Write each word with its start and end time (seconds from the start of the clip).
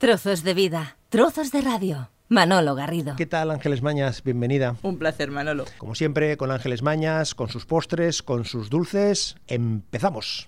Trozos 0.00 0.44
de 0.44 0.54
vida, 0.54 0.96
trozos 1.08 1.50
de 1.50 1.60
radio. 1.60 2.08
Manolo 2.28 2.76
Garrido. 2.76 3.16
¿Qué 3.16 3.26
tal 3.26 3.50
Ángeles 3.50 3.82
Mañas? 3.82 4.22
Bienvenida. 4.22 4.76
Un 4.82 4.96
placer, 4.96 5.32
Manolo. 5.32 5.64
Como 5.76 5.96
siempre, 5.96 6.36
con 6.36 6.52
Ángeles 6.52 6.82
Mañas, 6.82 7.34
con 7.34 7.48
sus 7.48 7.66
postres, 7.66 8.22
con 8.22 8.44
sus 8.44 8.70
dulces. 8.70 9.34
Empezamos. 9.48 10.46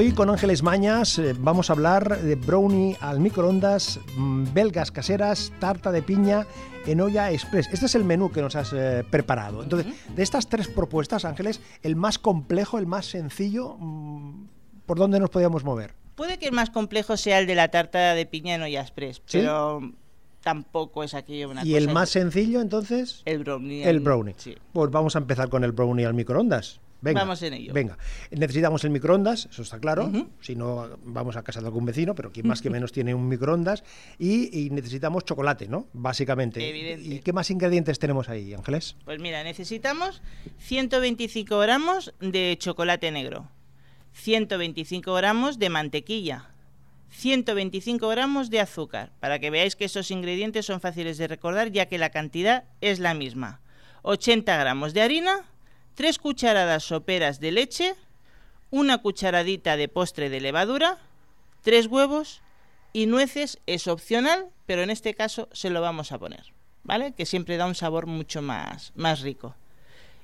Hoy 0.00 0.12
con 0.12 0.30
Ángeles 0.30 0.62
Mañas 0.62 1.18
eh, 1.18 1.34
vamos 1.38 1.68
a 1.68 1.74
hablar 1.74 2.22
de 2.22 2.34
brownie 2.34 2.96
al 3.02 3.20
microondas, 3.20 4.00
mm, 4.16 4.46
belgas 4.54 4.90
caseras, 4.90 5.52
tarta 5.58 5.92
de 5.92 6.00
piña 6.00 6.46
en 6.86 7.02
olla 7.02 7.30
express. 7.30 7.68
Este 7.70 7.84
es 7.84 7.94
el 7.94 8.04
menú 8.04 8.32
que 8.32 8.40
nos 8.40 8.56
has 8.56 8.72
eh, 8.72 9.04
preparado. 9.10 9.62
Entonces, 9.62 9.92
de 10.16 10.22
estas 10.22 10.48
tres 10.48 10.68
propuestas, 10.68 11.26
Ángeles, 11.26 11.60
el 11.82 11.96
más 11.96 12.18
complejo, 12.18 12.78
el 12.78 12.86
más 12.86 13.04
sencillo, 13.04 13.76
mm, 13.78 14.46
¿por 14.86 14.96
dónde 14.96 15.20
nos 15.20 15.28
podíamos 15.28 15.64
mover? 15.64 15.92
Puede 16.14 16.38
que 16.38 16.46
el 16.46 16.52
más 16.52 16.70
complejo 16.70 17.18
sea 17.18 17.38
el 17.38 17.46
de 17.46 17.56
la 17.56 17.68
tarta 17.68 18.14
de 18.14 18.24
piña 18.24 18.54
en 18.54 18.62
olla 18.62 18.80
express, 18.80 19.16
¿Sí? 19.26 19.40
pero 19.40 19.82
tampoco 20.42 21.04
es 21.04 21.12
aquello 21.12 21.50
una 21.50 21.60
¿Y 21.62 21.72
cosa 21.72 21.76
el 21.76 21.92
más 21.92 22.08
sencillo, 22.08 22.62
entonces? 22.62 23.20
El 23.26 23.44
brownie. 23.44 23.84
El 23.84 24.00
brownie. 24.00 24.34
Sí. 24.38 24.56
Pues 24.72 24.90
vamos 24.90 25.14
a 25.14 25.18
empezar 25.18 25.50
con 25.50 25.62
el 25.62 25.72
brownie 25.72 26.06
al 26.06 26.14
microondas. 26.14 26.80
Venga, 27.02 27.20
Vamos 27.20 27.42
en 27.42 27.54
ello. 27.54 27.72
Venga, 27.72 27.96
necesitamos 28.30 28.84
el 28.84 28.90
microondas, 28.90 29.48
eso 29.50 29.62
está 29.62 29.78
claro. 29.78 30.10
Si 30.40 30.54
no, 30.54 30.98
vamos 31.04 31.36
a 31.36 31.42
casa 31.42 31.60
de 31.60 31.66
algún 31.66 31.84
vecino, 31.86 32.14
pero 32.14 32.30
quien 32.30 32.46
más 32.48 32.60
que 32.60 32.70
menos 32.70 32.92
tiene 32.92 33.14
un 33.14 33.28
microondas. 33.28 33.84
Y, 34.18 34.66
y 34.66 34.70
necesitamos 34.70 35.24
chocolate, 35.24 35.68
¿no? 35.68 35.86
Básicamente. 35.92 36.66
Evidente. 36.68 37.08
¿Y 37.08 37.20
qué 37.20 37.32
más 37.32 37.50
ingredientes 37.50 37.98
tenemos 37.98 38.28
ahí, 38.28 38.52
Ángeles? 38.54 38.96
Pues 39.04 39.20
mira, 39.20 39.42
necesitamos 39.42 40.22
125 40.58 41.58
gramos 41.58 42.14
de 42.20 42.56
chocolate 42.58 43.10
negro, 43.10 43.48
125 44.12 45.14
gramos 45.14 45.58
de 45.58 45.70
mantequilla, 45.70 46.50
125 47.10 48.08
gramos 48.08 48.50
de 48.50 48.60
azúcar, 48.60 49.12
para 49.20 49.38
que 49.38 49.50
veáis 49.50 49.76
que 49.76 49.86
esos 49.86 50.10
ingredientes 50.10 50.66
son 50.66 50.80
fáciles 50.80 51.18
de 51.18 51.28
recordar 51.28 51.70
ya 51.70 51.86
que 51.86 51.98
la 51.98 52.10
cantidad 52.10 52.64
es 52.80 52.98
la 52.98 53.14
misma, 53.14 53.60
80 54.02 54.56
gramos 54.56 54.94
de 54.94 55.02
harina, 55.02 55.44
3 55.94 56.18
cucharadas 56.18 56.84
soperas 56.84 57.40
de 57.40 57.52
leche, 57.52 57.94
una 58.70 58.98
cucharadita 58.98 59.76
de 59.76 59.88
postre 59.88 60.30
de 60.30 60.40
levadura, 60.40 60.98
3 61.62 61.86
huevos 61.86 62.42
y 62.92 63.06
nueces 63.06 63.58
es 63.66 63.86
opcional, 63.86 64.48
pero 64.66 64.82
en 64.82 64.90
este 64.90 65.14
caso 65.14 65.48
se 65.52 65.70
lo 65.70 65.80
vamos 65.80 66.12
a 66.12 66.18
poner, 66.18 66.52
¿vale? 66.82 67.12
Que 67.12 67.26
siempre 67.26 67.56
da 67.56 67.66
un 67.66 67.74
sabor 67.74 68.06
mucho 68.06 68.42
más, 68.42 68.92
más 68.94 69.20
rico. 69.20 69.54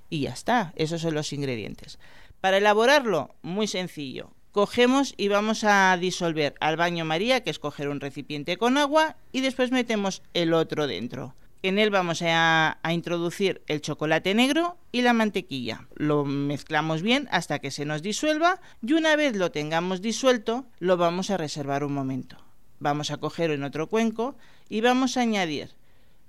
Y 0.09 0.21
ya 0.21 0.31
está, 0.31 0.73
esos 0.77 1.01
son 1.01 1.15
los 1.15 1.33
ingredientes. 1.33 1.99
Para 2.41 2.59
elaborarlo, 2.59 3.35
muy 3.43 3.67
sencillo. 3.67 4.31
Cogemos 4.53 5.15
y 5.17 5.29
vamos 5.29 5.65
a 5.65 5.97
disolver 6.01 6.55
al 6.61 6.77
baño 6.77 7.05
María, 7.05 7.43
que 7.43 7.51
es 7.51 7.59
coger 7.59 7.89
un 7.89 8.01
recipiente 8.01 8.57
con 8.57 8.79
agua, 8.79 9.17
y 9.33 9.41
después 9.41 9.71
metemos 9.71 10.23
el 10.33 10.55
otro 10.55 10.87
dentro. 10.87 11.35
En 11.63 11.79
él 11.79 11.91
vamos 11.91 12.23
a, 12.23 12.79
introducir 12.91 13.63
el 13.67 13.81
chocolate 13.81 14.35
negro 14.35 14.77
y 14.93 15.03
la 15.03 15.13
mantequilla. 15.13 15.89
Lo 15.95 16.25
mezclamos 16.25 17.03
bien 17.03 17.29
hasta 17.31 17.59
que 17.59 17.71
se 17.71 17.85
nos 17.85 18.03
disuelva 18.03 18.61
y 18.83 18.93
una 18.93 19.17
vez 19.17 19.37
lo 19.37 19.51
tengamos 19.51 20.01
disuelto, 20.01 20.67
lo 20.79 20.97
vamos 20.97 21.31
a 21.31 21.37
reservar 21.37 21.83
un 21.83 21.93
momento. 21.95 22.37
Vamos 22.79 23.11
a 23.11 23.17
coger 23.17 23.51
en 23.51 23.65
otro 23.65 23.89
cuenco 23.89 24.37
y 24.69 24.81
vamos 24.81 25.17
a 25.17 25.23
añadir 25.23 25.75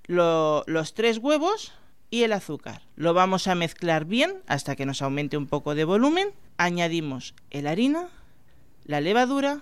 lo- 0.05 0.63
los 0.65 0.93
tres 0.93 1.17
huevos 1.19 1.73
y 2.09 2.23
el 2.23 2.33
azúcar. 2.33 2.81
Lo 2.95 3.13
vamos 3.13 3.47
a 3.47 3.55
mezclar 3.55 4.05
bien 4.05 4.37
hasta 4.47 4.75
que 4.75 4.85
nos 4.85 5.01
aumente 5.01 5.37
un 5.37 5.45
poco 5.47 5.75
de 5.75 5.83
volumen. 5.83 6.29
Añadimos 6.57 7.35
el 7.51 7.67
harina, 7.67 8.07
la 8.85 9.01
levadura 9.01 9.61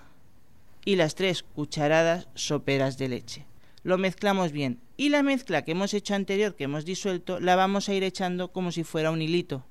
y 0.86 0.96
las 0.96 1.16
tres 1.16 1.42
cucharadas 1.44 2.28
soperas 2.36 2.98
de 3.00 3.10
leche. 3.10 3.46
Lo 3.86 4.00
mezclamos 4.00 4.52
bien 4.52 4.80
y 4.98 5.10
la 5.10 5.22
mezcla 5.22 5.62
que 5.62 5.74
hemos 5.74 5.94
hecho 5.94 6.16
anterior, 6.16 6.56
que 6.56 6.64
hemos 6.64 6.86
disuelto, 6.86 7.40
la 7.40 7.56
vamos 7.56 7.88
a 7.88 7.94
ir 7.94 8.04
echando 8.04 8.52
como 8.52 8.72
si 8.72 8.84
fuera 8.84 9.12
un 9.12 9.22
hilito 9.22 9.64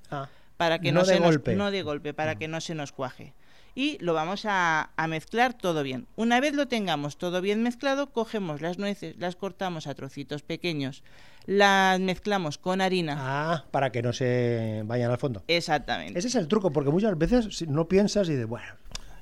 para 0.56 0.78
que 0.78 0.92
no, 0.92 1.00
No 1.00 1.06
de 1.06 1.14
se 1.14 1.18
nos- 1.20 1.28
golpe. 1.30 1.56
no 1.56 1.70
de 1.72 1.82
golpe, 1.82 2.14
para 2.14 2.36
que 2.36 2.46
no 2.46 2.60
se 2.60 2.76
nos 2.76 2.92
cuaje. 2.92 3.34
Y 3.74 3.98
lo 3.98 4.14
vamos 4.14 4.44
a, 4.46 4.90
a 4.96 5.08
mezclar 5.08 5.52
todo 5.54 5.82
bien. 5.82 6.06
Una 6.14 6.38
vez 6.38 6.54
lo 6.54 6.68
tengamos 6.68 7.18
todo 7.18 7.40
bien 7.40 7.64
mezclado, 7.64 8.12
cogemos 8.12 8.60
las 8.60 8.78
nueces, 8.78 9.16
las 9.18 9.34
cortamos 9.34 9.88
a 9.88 9.94
trocitos 9.94 10.42
pequeños, 10.42 11.02
las 11.46 11.98
mezclamos 11.98 12.56
con 12.56 12.80
harina. 12.80 13.16
Ah, 13.18 13.64
para 13.72 13.90
que 13.90 14.00
no 14.00 14.12
se 14.12 14.82
vayan 14.86 15.10
al 15.10 15.18
fondo. 15.18 15.42
Exactamente. 15.48 16.16
Ese 16.16 16.28
es 16.28 16.36
el 16.36 16.46
truco, 16.46 16.70
porque 16.72 16.90
muchas 16.90 17.18
veces 17.18 17.62
no 17.66 17.88
piensas 17.88 18.28
y 18.28 18.34
de, 18.34 18.44
bueno, 18.44 18.74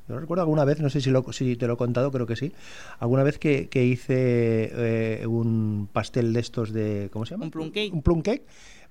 yo 0.08 0.18
recuerdo 0.18 0.42
alguna 0.42 0.64
vez, 0.64 0.80
no 0.80 0.90
sé 0.90 1.00
si, 1.00 1.10
lo, 1.10 1.32
si 1.32 1.56
te 1.56 1.66
lo 1.66 1.74
he 1.74 1.76
contado, 1.76 2.10
creo 2.10 2.26
que 2.26 2.36
sí, 2.36 2.52
alguna 2.98 3.22
vez 3.22 3.38
que, 3.38 3.68
que 3.68 3.84
hice 3.84 4.70
eh, 4.74 5.26
un 5.26 5.88
pastel 5.92 6.32
de 6.32 6.40
estos 6.40 6.72
de, 6.72 7.08
¿cómo 7.12 7.26
se 7.26 7.34
llama? 7.34 7.44
Un 7.44 7.50
plum 7.50 7.70
cake. 7.70 7.92
Un 7.92 8.02
plum 8.02 8.22
cake. 8.22 8.44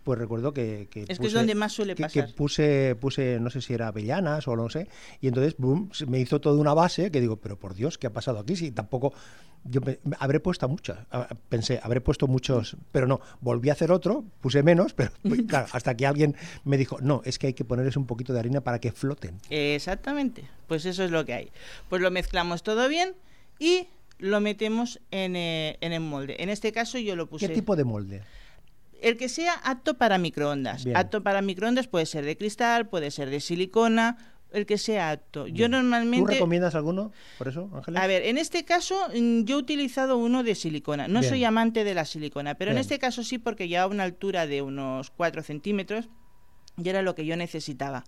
Pues 0.04 0.18
recuerdo 0.18 0.52
que, 0.54 0.88
que 0.90 1.06
Es 1.08 1.20
que 1.20 1.28
es 1.28 1.34
donde 1.34 1.54
más 1.54 1.74
suele 1.74 1.94
que- 1.96 2.02
pasar. 2.04 2.26
Que 2.28 2.34
puse, 2.34 2.96
puse, 3.00 3.40
no 3.40 3.50
sé 3.52 3.62
si 3.62 3.74
era 3.74 3.88
avellanas 3.90 4.48
o 4.48 4.56
no 4.56 4.68
sé, 4.70 4.88
y 5.22 5.28
entonces 5.28 5.56
boom, 5.58 5.90
se 5.94 6.08
me 6.08 6.20
hizo 6.20 6.42
toda 6.42 6.60
una 6.60 6.74
base 6.74 7.12
que 7.12 7.22
digo, 7.22 7.38
pero 7.38 7.60
por 7.60 7.76
Dios, 7.76 7.98
¿qué 8.00 8.08
ha 8.08 8.14
pasado 8.14 8.40
aquí? 8.40 8.56
Si 8.56 8.72
tampoco, 8.72 9.14
yo 9.64 9.80
me- 9.82 10.00
habré 10.20 10.40
puesto 10.40 10.68
muchas, 10.68 10.98
ah, 11.12 11.28
pensé, 11.50 11.80
habré 11.84 12.02
puesto 12.02 12.26
muchos, 12.28 12.78
pero 12.92 13.06
no, 13.06 13.22
volví 13.42 13.70
a 13.70 13.74
hacer 13.74 13.92
otro, 13.92 14.26
puse 14.42 14.64
menos, 14.64 14.94
pero 14.96 15.12
claro, 15.48 15.68
hasta 15.72 15.96
que 15.96 16.08
alguien 16.08 16.36
me 16.64 16.78
dijo, 16.78 16.98
no, 17.00 17.22
es 17.24 17.38
que 17.38 17.48
hay 17.48 17.54
que 17.54 17.64
ponerles 17.64 17.96
un 17.96 18.08
poquito 18.08 18.34
de 18.34 18.40
harina 18.40 18.62
para 18.62 18.80
que 18.80 18.92
floten. 18.92 19.40
Exactamente. 19.52 20.46
Pues 20.68 20.86
eso 20.86 21.04
es 21.04 21.12
lo 21.12 21.26
que 21.26 21.34
hay. 21.34 21.52
Pues 21.90 22.02
lo 22.02 22.10
mezclamos 22.10 22.64
todo 22.64 22.88
bien 22.90 23.14
y 23.60 23.88
lo 24.18 24.40
metemos 24.42 25.00
en, 25.12 25.36
eh, 25.36 25.78
en 25.82 25.94
el 25.94 26.00
molde. 26.02 26.38
En 26.42 26.50
este 26.50 26.72
caso 26.72 26.98
yo 26.98 27.16
lo 27.16 27.28
puse... 27.28 27.48
¿Qué 27.48 27.54
tipo 27.54 27.76
de 27.76 27.84
molde? 27.84 28.22
El 29.02 29.18
que 29.18 29.30
sea 29.30 29.54
apto 29.64 29.96
para 29.96 30.18
microondas. 30.18 30.86
Bien. 30.86 30.96
Apto 30.96 31.24
para 31.24 31.42
microondas 31.42 31.88
puede 31.88 32.06
ser 32.06 32.26
de 32.26 32.38
cristal, 32.38 32.88
puede 32.88 33.12
ser 33.12 33.30
de 33.30 33.40
silicona, 33.40 34.18
el 34.52 34.66
que 34.66 34.78
sea 34.78 35.12
apto. 35.12 35.48
Yo 35.48 35.54
Bien. 35.54 35.72
¿Tú 35.72 35.78
normalmente... 35.78 36.34
recomiendas 36.34 36.76
alguno 36.76 37.12
por 37.38 37.48
eso, 37.48 37.70
Ángeles? 37.74 38.02
A 38.02 38.08
ver, 38.08 38.24
en 38.24 38.38
este 38.38 38.64
caso 38.66 38.96
mm, 39.14 39.44
yo 39.44 39.58
he 39.58 39.60
utilizado 39.60 40.18
uno 40.18 40.44
de 40.44 40.56
silicona. 40.56 41.08
No 41.08 41.22
Bien. 41.22 41.30
soy 41.30 41.44
amante 41.44 41.84
de 41.84 41.94
la 41.94 42.06
silicona, 42.06 42.56
pero 42.56 42.72
en 42.72 42.78
este 42.78 43.00
caso 43.00 43.24
sí 43.24 43.38
porque 43.38 43.68
lleva 43.68 43.88
una 43.88 44.04
altura 44.04 44.48
de 44.48 44.62
unos 44.62 45.10
4 45.12 45.44
centímetros 45.44 46.10
y 46.78 46.90
era 46.90 47.02
lo 47.02 47.16
que 47.16 47.26
yo 47.26 47.36
necesitaba. 47.36 48.04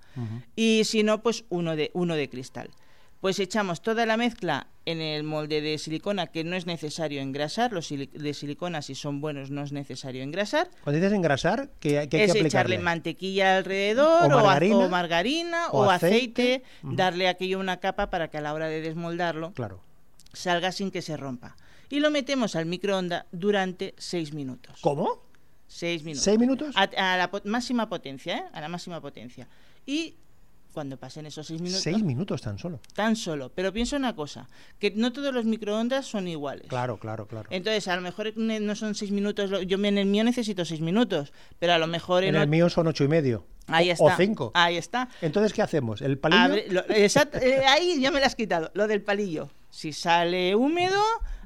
Y 0.56 0.84
si 0.86 1.04
no, 1.04 1.22
pues 1.22 1.46
uno 1.50 1.76
de, 1.76 1.92
uno 1.94 2.16
de 2.16 2.30
cristal. 2.30 2.70
Pues 3.24 3.40
echamos 3.40 3.82
toda 3.82 4.06
la 4.06 4.18
mezcla 4.18 4.68
en 4.86 5.00
el 5.00 5.24
molde 5.24 5.62
de 5.62 5.78
silicona, 5.78 6.28
que 6.28 6.44
no 6.44 6.58
es 6.58 6.66
necesario 6.66 7.22
engrasar. 7.22 7.72
Los 7.72 7.88
de 7.88 8.34
silicona, 8.34 8.82
si 8.82 8.96
son 8.96 9.22
buenos, 9.22 9.50
no 9.50 9.64
es 9.64 9.72
necesario 9.72 10.22
engrasar. 10.24 10.70
Cuando 10.84 11.00
dices 11.00 11.14
engrasar, 11.14 11.70
¿qué, 11.80 12.00
hay- 12.00 12.04
es 12.04 12.10
que 12.10 12.18
aplicarle? 12.24 12.48
echarle 12.50 12.80
mantequilla 12.80 13.56
alrededor, 13.56 14.26
O 14.26 14.28
margarina, 14.44 14.78
o 14.78 14.90
margarina, 14.90 15.68
o 15.70 15.86
o, 15.86 15.90
aceite. 15.90 16.16
aceite, 16.56 16.64
Ujú. 16.84 16.96
darle 16.98 17.30
aquello 17.30 17.62
una 17.62 17.78
capa 17.78 18.10
para 18.10 18.28
que 18.30 18.40
a 18.40 18.42
la 18.42 18.54
hora 18.54 18.68
de 18.68 18.82
desmoldarlo 18.82 19.54
Claro. 19.54 19.80
salga 20.34 20.74
sin 20.74 20.92
que 20.92 21.02
se 21.02 21.16
rompa. 21.16 21.56
Y 21.90 22.02
lo 22.02 22.12
metemos 22.12 22.58
al 22.58 22.66
microondas 22.66 23.24
durante 23.32 23.96
6 24.00 24.34
minutos. 24.34 24.80
¿Cómo? 24.82 25.24
6 25.68 26.04
minutos. 26.04 26.26
¿Seis 26.26 26.38
minutos? 26.38 26.76
A, 26.76 27.14
a 27.14 27.16
la 27.18 27.32
po- 27.32 27.40
máxima 27.46 27.88
potencia, 27.88 28.38
¿eh? 28.40 28.44
A 28.52 28.60
la 28.60 28.68
máxima 28.68 29.00
potencia. 29.00 29.48
Y 29.86 30.16
cuando 30.74 30.98
pasen 30.98 31.26
esos 31.26 31.48
6 31.48 31.62
minutos, 31.62 31.82
Seis 31.84 32.04
minutos 32.04 32.42
tan 32.42 32.58
solo. 32.58 32.80
tan 32.94 33.16
solo. 33.16 33.52
Pero 33.56 33.72
pienso 33.72 33.96
una 33.96 34.16
cosa, 34.16 34.50
que 34.80 34.92
no 34.92 35.14
todos 35.14 35.34
los 35.34 35.46
microondas 35.46 36.06
son 36.06 36.28
iguales. 36.28 36.68
Claro, 36.68 36.98
claro, 36.98 37.28
claro. 37.28 37.48
Entonces, 37.52 37.88
a 37.88 37.96
lo 37.96 38.02
mejor 38.02 38.34
no 38.36 38.76
son 38.76 38.96
6 38.96 39.12
minutos, 39.12 39.50
yo 39.68 39.78
en 39.78 39.98
el 39.98 40.06
mío 40.08 40.24
necesito 40.24 40.66
6 40.66 40.82
minutos, 40.82 41.32
pero 41.60 41.74
a 41.74 41.78
lo 41.78 41.88
mejor 41.88 42.24
en, 42.24 42.36
En 42.36 42.42
el 42.42 42.48
mío 42.50 42.70
son 42.70 42.88
ocho 42.88 43.04
y 43.04 43.08
medio. 43.08 43.46
Ahí 43.68 43.90
está. 43.92 44.04
O 44.04 44.12
cinco. 44.18 44.52
Ahí 44.56 44.76
está. 44.76 45.08
Entonces, 45.22 45.54
¿qué 45.54 45.62
hacemos? 45.62 46.02
¿El 46.02 46.18
palillo? 46.18 46.42
Abre- 46.42 46.68
lo- 46.70 46.84
exacto, 46.90 47.38
eh, 47.38 47.64
ahí 47.66 48.02
ya 48.02 48.12
me 48.12 48.20
lo 48.20 48.26
has 48.26 48.36
quitado, 48.36 48.70
lo 48.74 48.88
del 48.88 49.02
palillo. 49.02 49.50
Si 49.70 49.94
sale 49.94 50.54
húmedo, 50.56 51.00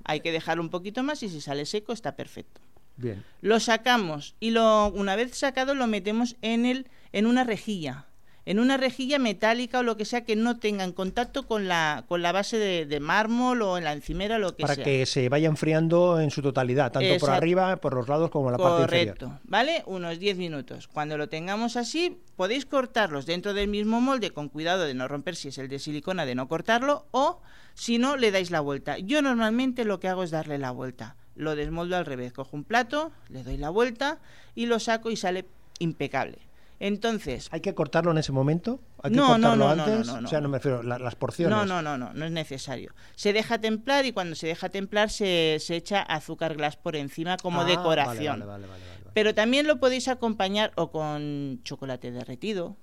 hay 0.04 0.22
que 0.22 0.31
dejarlo 0.31 0.63
un 0.63 0.69
poquito 0.69 1.04
más 1.04 1.22
y 1.22 1.30
si 1.30 1.42
sale 1.42 1.66
seco, 1.68 1.94
está 1.94 2.16
perfecto. 2.16 2.60
Bien. 2.96 3.24
Lo 3.42 3.60
sacamos 3.60 4.34
y 4.40 4.50
lo, 4.50 4.88
una 4.88 5.16
vez 5.16 5.38
sacado 5.38 5.75
lo 5.75 5.86
metemos 5.86 6.36
en, 6.42 6.66
el, 6.66 6.88
en 7.12 7.28
una 7.28 7.44
rejilla. 7.44 8.07
En 8.48 8.60
una 8.60 8.78
rejilla 8.78 9.20
metálica 9.20 9.80
o 9.80 9.84
lo 9.84 9.98
que 9.98 10.06
sea 10.06 10.24
que 10.24 10.38
no 10.38 10.58
tenga 10.58 10.86
en 10.86 10.94
contacto 10.94 11.46
con 11.46 11.68
la, 11.68 12.06
con 12.08 12.22
la 12.22 12.32
base 12.32 12.58
de, 12.58 13.00
mármol 13.02 13.62
o 13.62 13.78
en 13.78 13.84
la 13.84 13.92
encimera, 13.92 14.40
lo 14.40 14.56
que 14.56 14.66
sea. 14.66 14.74
Para 14.74 14.84
que 14.86 15.06
se 15.06 15.28
vaya 15.28 15.50
enfriando 15.50 16.22
en 16.22 16.32
su 16.32 16.42
totalidad, 16.42 16.94
tanto 16.94 17.18
por 17.20 17.30
arriba, 17.32 17.76
por 17.76 17.94
los 17.94 18.08
lados 18.08 18.32
como 18.32 18.50
la 18.50 18.58
parte 18.58 18.84
inferior. 18.84 19.18
Correcto, 19.18 19.42
¿vale? 19.44 19.84
Unos 19.86 20.18
10 20.18 20.38
minutos. 20.38 20.88
Cuando 20.88 21.18
lo 21.18 21.28
tengamos 21.28 21.76
así, 21.76 22.22
podéis 22.38 22.66
cortarlos 22.66 23.26
dentro 23.26 23.54
del 23.54 23.68
mismo 23.68 24.00
molde 24.00 24.32
con 24.32 24.48
cuidado 24.48 24.86
de 24.86 24.94
no 24.94 25.10
romper 25.10 25.36
si 25.36 25.50
es 25.50 25.58
el 25.58 25.68
de 25.68 25.78
silicona, 25.78 26.26
de 26.26 26.36
no 26.36 26.48
cortarlo, 26.48 27.06
o 27.12 27.42
si 27.74 27.98
no, 27.98 28.16
le 28.16 28.32
dais 28.32 28.50
la 28.50 28.62
vuelta. 28.62 28.98
Yo 28.98 29.22
normalmente 29.22 29.84
lo 29.84 30.00
que 30.00 30.08
hago 30.08 30.24
es 30.24 30.32
darle 30.32 30.58
la 30.58 30.72
vuelta. 30.72 31.18
Lo 31.36 31.58
desmoldo 31.58 31.98
al 31.98 32.06
revés. 32.06 32.32
Cojo 32.32 32.56
un 32.56 32.64
plato, 32.64 33.12
le 33.28 33.44
doy 33.44 33.58
la 33.58 33.72
vuelta 33.72 34.20
y 34.56 34.68
lo 34.68 34.80
saco 34.80 35.12
y 35.12 35.18
sale 35.18 35.46
impecable. 35.80 36.47
Entonces. 36.80 37.48
¿Hay 37.52 37.62
que 37.62 37.74
cortarlo 37.74 38.12
en 38.12 38.18
ese 38.20 38.32
momento? 38.32 38.80
¿Hay 39.02 39.12
que 39.12 39.18
no, 39.18 39.28
cortarlo 39.28 39.76
no, 39.76 39.84
antes? 39.84 40.08
no, 40.08 40.20
O 40.20 40.28
sea, 40.28 40.42
no 40.42 40.50
me 40.50 40.58
refiero 40.58 40.84
las 40.84 41.16
porciones. 41.16 41.56
No, 41.58 41.66
no, 41.66 41.82
no, 41.82 41.98
no, 41.98 42.14
no 42.14 42.26
es 42.26 42.32
necesario. 42.32 42.94
Se 43.16 43.34
deja 43.34 43.60
templar 43.60 44.06
y 44.06 44.12
cuando 44.12 44.36
se 44.36 44.48
deja 44.48 44.70
templar 44.70 45.10
se, 45.10 45.58
se 45.60 45.76
echa 45.76 46.02
azúcar 46.02 46.56
glass 46.56 46.76
por 46.78 46.96
encima 46.96 47.38
como 47.38 47.62
Ah, 47.62 47.66
decoración. 47.66 48.40
vale, 48.40 48.46
vale, 48.46 48.68
vale, 48.68 48.68
vale, 48.68 49.02
vale. 49.04 49.12
Pero 49.14 49.34
también 49.34 49.66
lo 49.66 49.80
podéis 49.80 50.08
acompañar 50.08 50.72
o 50.76 50.92
con 50.92 51.62
chocolate 51.64 52.12
derretido 52.12 52.78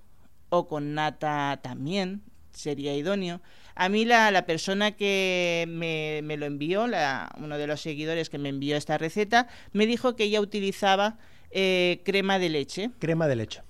o 0.48 0.66
con 0.66 0.94
nata 0.94 1.60
también, 1.62 2.22
sería 2.52 2.96
idóneo. 2.96 3.40
A 3.76 3.88
mí 3.88 4.04
la, 4.04 4.30
la 4.32 4.46
persona 4.46 4.92
que 4.92 5.64
me, 5.68 6.20
me 6.24 6.36
lo 6.36 6.46
envió, 6.46 6.86
la, 6.88 7.32
uno 7.38 7.58
de 7.58 7.66
los 7.68 7.80
seguidores 7.80 8.30
que 8.30 8.38
me 8.38 8.48
envió 8.48 8.76
esta 8.76 8.98
receta, 8.98 9.46
me 9.72 9.86
dijo 9.86 10.16
que 10.16 10.24
ella 10.24 10.40
utilizaba 10.40 11.18
eh, 11.50 12.02
crema 12.04 12.38
de 12.40 12.48
leche 12.48 12.90
Crema 12.98 13.28
de 13.28 13.36
leche. 13.36 13.62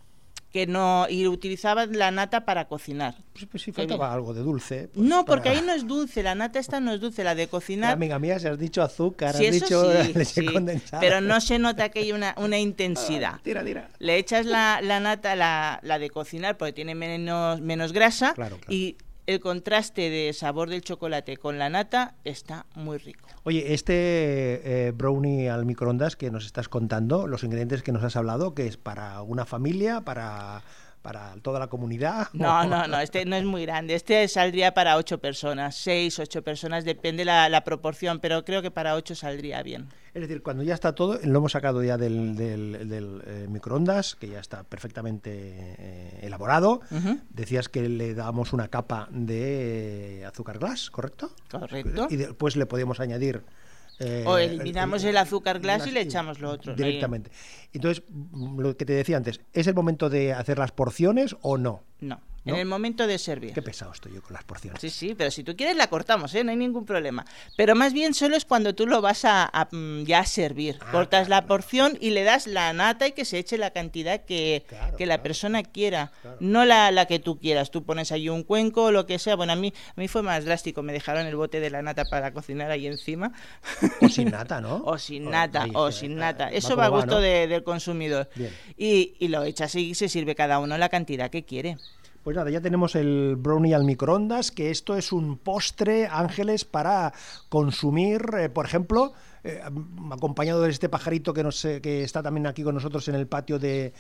Que 0.55 0.69
no 0.69 1.09
y 1.11 1.27
utilizaba 1.27 1.85
la 1.87 2.13
nata 2.13 2.45
para 2.45 2.67
cocinar. 2.69 3.17
Pues, 3.33 3.47
pues 3.51 3.63
sí, 3.65 3.73
faltaba 3.73 4.15
algo 4.15 4.33
de 4.33 4.43
dulce. 4.43 4.89
pues, 4.95 5.05
No, 5.05 5.25
porque 5.25 5.49
para- 5.49 5.59
ahí 5.59 5.67
no 5.67 5.73
es 5.73 5.85
dulce, 5.85 6.23
la 6.23 6.37
nata 6.37 6.61
esta 6.61 6.79
no 6.79 6.93
es 6.93 7.01
dulce, 7.01 7.25
la 7.25 7.35
de 7.35 7.49
cocinar. 7.49 7.95
Amiga 7.95 8.21
mía, 8.21 8.39
si 8.39 8.47
has 8.47 8.57
dicho 8.57 8.81
azúcar, 8.81 9.35
Sí, 9.35 9.47
has 9.47 9.53
dicho 9.53 9.83
sí, 10.05 10.13
leche 10.15 10.25
sí, 10.43 10.47
condensada. 10.47 11.01
pero 11.01 11.21
no 11.21 11.41
se 11.41 11.59
nota 11.59 11.89
que 11.89 11.99
hay 11.99 12.13
una, 12.13 12.37
una 12.39 12.57
intensidad. 12.61 13.41
Tira, 13.43 13.65
tira. 13.65 13.89
Le 13.99 14.17
echas 14.17 14.47
la, 14.47 14.81
la 14.81 15.01
nata, 15.01 15.35
la, 15.35 15.81
la 15.83 15.99
de 15.99 16.09
cocinar, 16.11 16.57
porque 16.57 16.73
tiene 16.73 16.95
menos, 16.95 17.61
menos 17.61 17.93
grasa, 17.93 18.33
Claro, 18.35 18.59
claro. 18.59 18.73
y 18.73 18.97
el 19.27 19.41
contraste 19.41 20.11
de 20.11 20.33
sabor 20.33 20.69
del 20.69 20.83
chocolate 20.83 21.37
con 21.37 21.59
la 21.59 21.69
nata 21.69 22.15
está 22.25 22.67
muy 22.75 22.99
rico. 22.99 23.29
Oye, 23.45 23.75
este 23.75 24.87
eh, 24.89 24.93
brownie 24.93 25.49
al 25.49 25.65
microondas 25.65 26.17
que 26.17 26.31
nos 26.31 26.47
estás 26.47 26.69
contando, 26.69 27.27
los 27.27 27.45
ingredientes 27.45 27.83
que 27.83 27.93
nos 27.93 28.03
has 28.05 28.17
hablado, 28.17 28.55
que 28.55 28.67
es 28.67 28.77
para 28.77 29.23
una 29.23 29.45
familia, 29.45 30.03
para, 30.03 30.63
para 31.05 31.35
toda 31.43 31.61
la 31.61 31.67
comunidad. 31.69 32.29
No, 32.33 32.65
no, 32.65 32.87
no, 32.89 32.99
este 32.99 33.27
no 33.27 33.37
es 33.37 33.45
muy 33.45 33.67
grande. 33.67 33.95
Este 33.95 34.27
saldría 34.27 34.73
para 34.73 34.97
ocho 34.97 35.19
personas, 35.19 35.77
seis, 35.77 36.19
ocho 36.19 36.43
personas, 36.43 36.85
depende 36.87 37.25
la, 37.27 37.49
la 37.51 37.63
proporción, 37.63 38.21
pero 38.21 38.43
creo 38.45 38.63
que 38.63 38.71
para 38.71 38.95
ocho 38.95 39.15
saldría 39.15 39.63
bien. 39.63 39.89
Es 40.15 40.23
decir, 40.23 40.43
cuando 40.43 40.63
ya 40.63 40.73
está 40.75 40.95
todo, 40.95 41.19
lo 41.23 41.39
hemos 41.39 41.53
sacado 41.53 41.83
ya 41.85 41.99
del, 41.99 42.37
del- 42.37 42.89
del, 42.89 43.23
eh, 43.27 43.47
microondas, 43.51 44.15
que 44.15 44.29
ya 44.29 44.39
está 44.41 44.63
perfectamente 44.63 45.31
eh, 45.33 46.21
elaborado. 46.23 46.81
Decías 47.29 47.69
que 47.69 47.89
le 47.89 48.15
damos 48.15 48.53
una 48.55 48.69
capa 48.69 49.09
de 49.11 50.21
eh, 50.21 50.25
azúcar 50.25 50.59
glass, 50.59 50.91
¿correcto? 50.91 51.33
Correcto. 51.51 52.07
Y 52.11 52.17
después 52.17 52.57
le 52.57 52.65
podemos 52.67 52.99
añadir... 53.01 53.43
eh, 54.01 54.25
O 54.27 54.39
eliminamos 54.39 55.05
el 55.05 55.17
azúcar 55.17 55.61
glass 55.61 55.87
y 55.87 55.91
le 55.91 56.01
echamos 56.01 56.41
lo 56.41 56.51
otro, 56.51 56.73
¿no? 56.73 56.77
Directamente. 56.77 57.31
Entonces, 57.73 58.05
mm, 58.09 58.61
lo 58.61 58.77
que 58.77 58.85
te 58.85 58.93
decía 58.93 59.17
antes, 59.17 59.41
¿es 59.53 59.67
el 59.67 59.75
momento 59.75 60.11
de 60.11 60.33
hacer 60.33 60.59
las 60.59 60.73
porciones 60.73 61.37
o 61.43 61.59
no? 61.59 61.83
No, 62.01 62.21
¿No? 62.45 62.55
en 62.55 62.61
el 62.61 62.67
momento 62.67 63.07
de 63.07 63.19
servir. 63.19 63.53
Qué 63.55 63.63
pesado 63.63 63.93
estoy 63.93 64.13
yo 64.15 64.23
con 64.23 64.35
las 64.35 64.45
porciones. 64.45 64.81
Sí, 64.81 64.91
sí, 64.91 65.15
pero 65.15 65.31
si 65.31 65.43
tú 65.45 65.57
quieres 65.57 65.77
la 65.77 65.87
cortamos, 65.89 66.35
¿eh? 66.35 66.45
no 66.45 66.51
hay 66.51 66.57
ningún 66.57 66.85
problema. 66.85 67.25
Pero 67.57 67.75
más 67.75 67.93
bien 67.93 68.13
solo 68.15 68.37
es 68.37 68.45
cuando 68.45 68.75
tú 68.75 68.87
lo 68.87 69.01
vas 69.01 69.25
a, 69.25 69.45
a, 69.53 69.69
mm, 69.71 70.05
ya 70.05 70.21
a 70.21 70.27
servir. 70.27 70.77
Ah, 70.81 70.93
Cortas 70.93 71.27
claro, 71.27 71.43
la 71.43 71.49
porción 71.49 71.97
y 72.01 72.11
le 72.11 72.23
das 72.23 72.47
la 72.47 72.73
nata 72.75 73.07
y 73.07 73.13
que 73.13 73.25
se 73.25 73.39
eche 73.39 73.57
la 73.57 73.71
cantidad 73.71 74.25
que, 74.25 74.65
Claro, 74.69 74.97
que 74.97 75.07
la 75.07 75.15
claro. 75.15 75.23
persona 75.23 75.63
quiera, 75.63 76.13
no 76.41 76.65
la, 76.65 76.91
la 76.91 77.07
que 77.07 77.19
tú 77.19 77.39
quieras. 77.39 77.71
Tú 77.71 77.83
pones 77.85 78.13
ahí 78.13 78.29
un 78.29 78.43
cuenco 78.43 78.85
o 78.85 78.91
lo 78.93 79.07
que 79.07 79.19
sea. 79.19 79.37
Bueno, 79.37 79.55
a 79.55 79.57
mí, 79.57 79.73
a 79.97 80.01
mí 80.01 80.09
fue 80.09 80.23
más 80.23 80.45
drástico, 80.45 80.83
me 80.83 80.93
dejaron 80.93 81.27
el 81.27 81.37
bote 81.37 81.61
de 81.61 81.71
la 81.71 81.81
nata 81.83 82.05
para 82.05 82.33
cocinar 82.35 82.71
ahí 82.71 82.87
encima. 82.87 83.33
O 84.03 84.09
sin 84.09 84.31
nata, 84.31 84.61
¿no? 84.61 84.77
O 84.85 84.99
sin 84.99 85.31
nata, 85.31 85.67
o 85.73 85.91
sin 85.91 86.13
eh, 86.13 86.17
nata. 86.17 86.51
Eso 86.51 86.77
va 86.77 86.85
a 86.87 86.89
gusto 86.89 87.07
¿no? 87.15 87.21
de- 87.21 87.47
del 87.49 87.65
consumidor. 87.65 88.29
Bien. 88.35 88.53
Y, 88.77 89.15
y 89.19 89.29
lo 89.29 89.45
echas 89.45 89.75
y 89.77 89.95
se 89.95 90.09
sirve 90.11 90.35
cada 90.35 90.59
uno 90.59 90.77
la 90.77 90.89
cantidad 90.91 91.31
que 91.31 91.45
quiere. 91.45 91.79
Pues 92.25 92.39
nada, 92.39 92.49
ya 92.49 92.63
tenemos 92.63 92.95
el 92.95 93.37
brownie 93.37 93.75
al 93.75 93.85
microondas, 93.85 94.51
que 94.51 94.71
esto 94.71 94.97
es 94.97 95.13
un 95.13 95.37
postre, 95.37 96.07
Ángeles, 96.07 96.65
para 96.65 97.13
consumir, 97.51 98.23
eh, 98.39 98.49
por 98.49 98.65
ejemplo, 98.65 99.13
eh, 99.45 99.61
acompañado 100.11 100.63
de 100.63 100.71
este 100.71 100.89
pajarito 100.89 101.35
que, 101.35 101.43
nos, 101.43 101.63
eh, 101.67 101.83
que 101.83 102.03
está 102.03 102.23
también 102.23 102.47
aquí 102.47 102.63
con 102.63 102.77
nosotros 102.77 103.07
en 103.09 103.17
el 103.17 103.27
patio 103.27 103.59
de, 103.59 103.93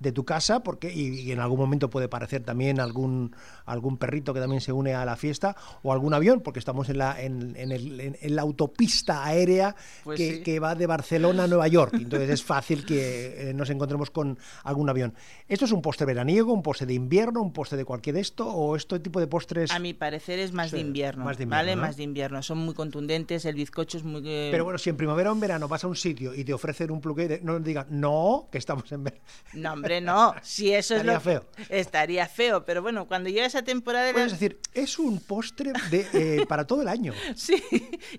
de 0.00 0.12
tu 0.12 0.24
casa, 0.24 0.62
porque 0.62 0.92
y, 0.92 1.20
y 1.20 1.30
en 1.32 1.38
algún 1.40 1.58
momento 1.60 1.88
puede 1.90 2.08
parecer 2.08 2.42
también 2.42 2.80
algún, 2.80 3.36
algún 3.66 3.98
perrito 3.98 4.34
que 4.34 4.40
también 4.40 4.60
se 4.60 4.72
une 4.72 4.94
a 4.94 5.04
la 5.04 5.14
fiesta, 5.16 5.54
o 5.82 5.92
algún 5.92 6.14
avión, 6.14 6.40
porque 6.40 6.58
estamos 6.58 6.88
en 6.88 6.98
la, 6.98 7.20
en, 7.22 7.54
en 7.56 7.70
el- 7.70 8.00
en- 8.00 8.16
en 8.20 8.34
la 8.36 8.42
autopista 8.42 9.24
aérea 9.24 9.76
Pues 10.02 10.16
que, 10.18 10.36
sí. 10.36 10.42
que 10.42 10.58
va 10.58 10.74
de 10.74 10.86
Barcelona 10.86 11.44
a 11.44 11.46
Nueva 11.46 11.68
York. 11.68 11.92
Entonces 11.94 12.30
es 12.30 12.42
fácil 12.42 12.84
que 12.84 13.50
eh, 13.50 13.54
nos 13.54 13.68
encontremos 13.70 14.10
con 14.10 14.38
algún 14.64 14.88
avión. 14.88 15.14
¿Esto 15.48 15.66
es 15.66 15.72
un 15.72 15.82
postre 15.82 16.06
veraniego, 16.06 16.52
un 16.52 16.62
postre 16.62 16.86
de 16.86 16.94
invierno, 16.94 17.42
un 17.42 17.52
postre 17.52 17.76
de 17.76 17.84
cualquier 17.84 18.16
esto, 18.16 18.48
o 18.48 18.76
este 18.76 18.98
tipo 19.00 19.20
de 19.20 19.26
postres? 19.26 19.70
A 19.70 19.78
mi 19.78 19.92
parecer 19.94 20.38
es 20.38 20.52
más 20.52 20.70
Sí, 20.70 20.76
de 20.76 20.82
invierno, 20.82 21.24
más 21.24 21.36
de 21.36 21.44
invierno, 21.44 21.62
¿vale? 21.66 21.76
¿no? 21.76 21.82
Más 21.82 21.96
de 21.96 22.02
invierno. 22.04 22.42
Son 22.42 22.58
muy 22.58 22.72
contundentes, 22.74 23.44
el 23.44 23.54
bizcocho 23.54 23.98
es 23.98 24.04
muy... 24.04 24.22
eh, 24.24 24.48
Pero 24.50 24.64
bueno, 24.64 24.78
si 24.78 24.88
en 24.88 24.96
primavera 24.96 25.30
o 25.30 25.34
en 25.34 25.40
verano 25.40 25.68
vas 25.68 25.84
a 25.84 25.88
un 25.88 25.96
sitio 25.96 26.34
y 26.34 26.42
te 26.44 26.54
ofrecen 26.54 26.90
un 26.90 27.00
pluque, 27.02 27.28
de- 27.28 27.40
no 27.42 27.52
nos 27.54 27.64
digan, 27.64 27.86
no, 27.90 28.48
que 28.50 28.56
estamos 28.58 28.90
en 28.92 29.04
verano. 29.04 29.22
No, 29.52 29.72
hombre, 29.74 29.89
no. 30.00 30.34
Si 30.42 30.74
eso 30.74 30.92
es 30.94 31.00
Estaría 31.00 31.14
lo... 31.14 31.20
feo. 31.20 31.46
Estaría 31.70 32.26
feo, 32.26 32.66
pero 32.66 32.82
bueno, 32.82 33.08
cuando 33.08 33.30
llega 33.30 33.46
esa 33.46 33.62
temporada... 33.62 34.04
de- 34.04 34.12
Puedes 34.12 34.32
decir, 34.32 34.58
es 34.74 34.98
un 34.98 35.20
postre 35.20 35.72
de, 35.90 36.06
eh, 36.12 36.46
para 36.46 36.66
todo 36.66 36.82
el 36.82 36.88
año. 36.88 37.14
Sí, 37.34 37.62